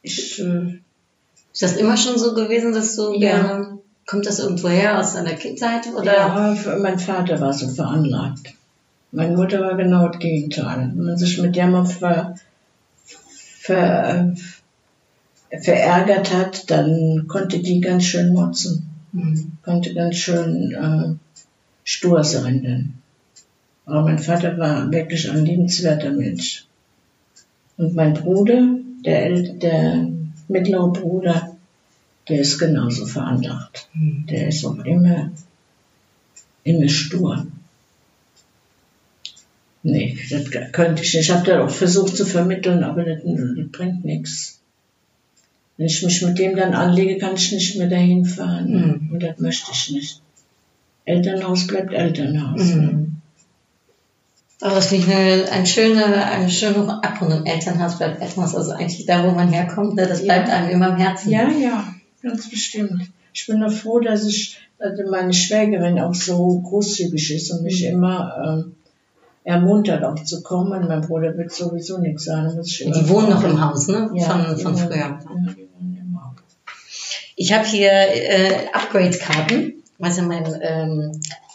[0.03, 0.79] ich, äh,
[1.53, 3.19] Ist das immer schon so gewesen, dass du Ja.
[3.19, 5.87] gerne, kommt das irgendwo her aus deiner Kindheit?
[5.95, 6.13] Oder?
[6.15, 8.55] ja, mein Vater war so veranlagt.
[9.11, 10.91] Meine Mutter war genau das Gegenteil.
[10.95, 12.35] Wenn man sich mit der mal ver,
[13.61, 14.35] ver,
[15.61, 18.89] verärgert hat, dann konnte die ganz schön motzen.
[19.13, 19.53] Mhm.
[19.63, 21.15] konnte ganz schön äh,
[21.85, 22.95] stur sein dann.
[23.85, 26.67] Aber mein Vater war wirklich ein liebenswerter Mensch.
[27.77, 30.09] Und mein Bruder, der, der
[30.49, 31.57] mittlere Bruder,
[32.29, 33.89] der ist genauso veranlagt.
[33.93, 34.27] Mhm.
[34.31, 35.31] Der ist auch immer,
[36.65, 37.47] immer stur.
[39.83, 41.29] Nee, das könnte ich nicht.
[41.29, 44.62] Ich habe da auch versucht zu vermitteln, aber das, das bringt nichts.
[45.77, 48.71] Wenn ich mich mit dem dann anlege, kann ich nicht mehr dahin fahren.
[48.71, 49.11] Mhm.
[49.13, 50.23] Und das möchte ich nicht.
[51.05, 52.61] Elternhaus bleibt Elternhaus.
[52.63, 53.17] Mhm.
[54.61, 57.45] Aber das finde ich eine, ein schöner, eine schöne Abrundung.
[57.47, 58.55] Elternhaus bleibt Elternhaus.
[58.55, 60.27] Also eigentlich da, wo man herkommt, ne, das Ja.
[60.27, 61.31] bleibt einem immer im Herzen.
[61.31, 61.93] Ja, ja,
[62.23, 63.11] ganz bestimmt.
[63.35, 67.83] Ich bin auch froh, dass ich, dass meine Schwägerin auch so großzügig ist und mich
[67.85, 68.75] immer ähm,
[69.45, 70.87] ermuntert, auch zu kommen.
[70.89, 72.61] Mein Bruder wird sowieso nichts sagen.
[72.63, 74.11] Die wohnen noch im Haus, ne?
[74.15, 74.97] Ja, von, von früher.
[74.97, 75.19] Ja.
[77.37, 79.83] Ich habe hier äh, Upgrade-Karten.
[80.01, 81.13] Also mein ähm,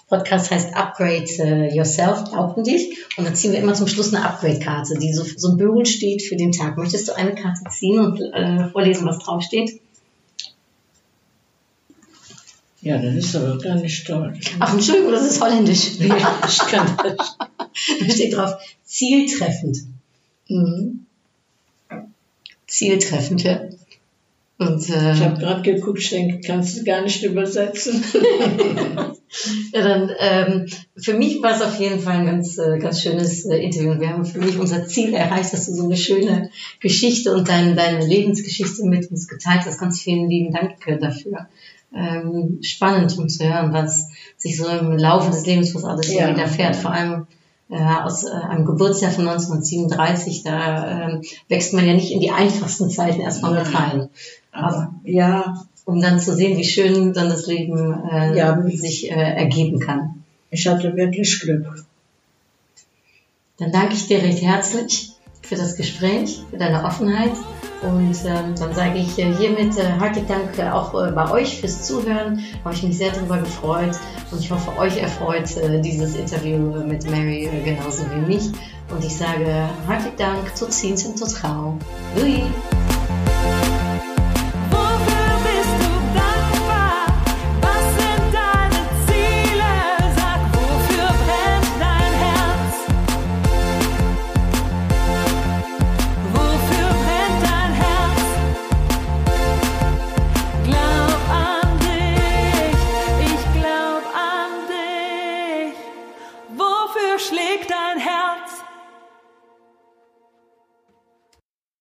[0.07, 2.97] Podcast heißt Upgrade äh, Yourself, glaub an dich.
[3.17, 6.23] Und dann ziehen wir immer zum Schluss eine Upgrade-Karte, die so, so ein Symbol steht
[6.23, 6.77] für den Tag.
[6.77, 9.81] Möchtest du eine Karte ziehen und äh, vorlesen, was draufsteht?
[12.81, 14.33] Ja, das ist aber gar nicht toll.
[14.59, 15.99] Ach, Entschuldigung, das ist holländisch.
[15.99, 17.37] ich kann das.
[17.99, 18.53] Da steht drauf,
[18.83, 19.77] zieltreffend.
[20.49, 21.05] Mhm.
[22.67, 23.61] Zieltreffend, ja.
[24.59, 28.03] Und, äh, Ich habe gerade geguckt, ich denke, kannst du gar nicht übersetzen.
[29.73, 30.65] ja, dann, ähm,
[30.97, 33.99] für mich war es auf jeden Fall ein ganz, äh, ganz schönes äh, Interview.
[33.99, 36.49] Wir haben für mich unser Ziel erreicht, dass du so eine schöne
[36.79, 39.79] Geschichte und dein, deine Lebensgeschichte mit uns geteilt hast.
[39.79, 41.47] Ganz vielen lieben Dank dafür.
[41.95, 44.07] Ähm, spannend, um zu hören, was
[44.37, 46.29] sich so im Laufe des Lebens was alles so Ja.
[46.35, 46.75] widerfährt.
[46.75, 47.27] Vor allem
[47.69, 52.31] äh, aus äh, einem Geburtsjahr von 1937, da ähm, wächst man ja nicht in die
[52.31, 54.09] einfachsten Zeiten erstmal mit rein.
[54.51, 55.55] Aber ja,
[55.85, 58.61] Um dann zu sehen, wie schön dann das Leben äh, Ja.
[58.69, 60.23] sich äh, ergeben kann.
[60.49, 61.85] ich hatte wirklich Glück.
[63.57, 65.11] Dann danke ich dir recht herzlich
[65.47, 67.31] für das Gespräch, für deine Offenheit.
[67.81, 71.59] Und ähm, dann sage ich äh, hiermit äh, herzlich Dank äh, auch äh, bei euch
[71.59, 72.43] fürs Zuhören.
[72.63, 73.95] Habe ich mich sehr darüber gefreut.
[74.31, 78.51] Und ich hoffe, euch erfreut äh, dieses Interview mit Mary genauso wie mich.
[78.89, 81.75] Und ich sage herzlich Dank, tot ziens und tot gauw.
[82.15, 82.43] Doei!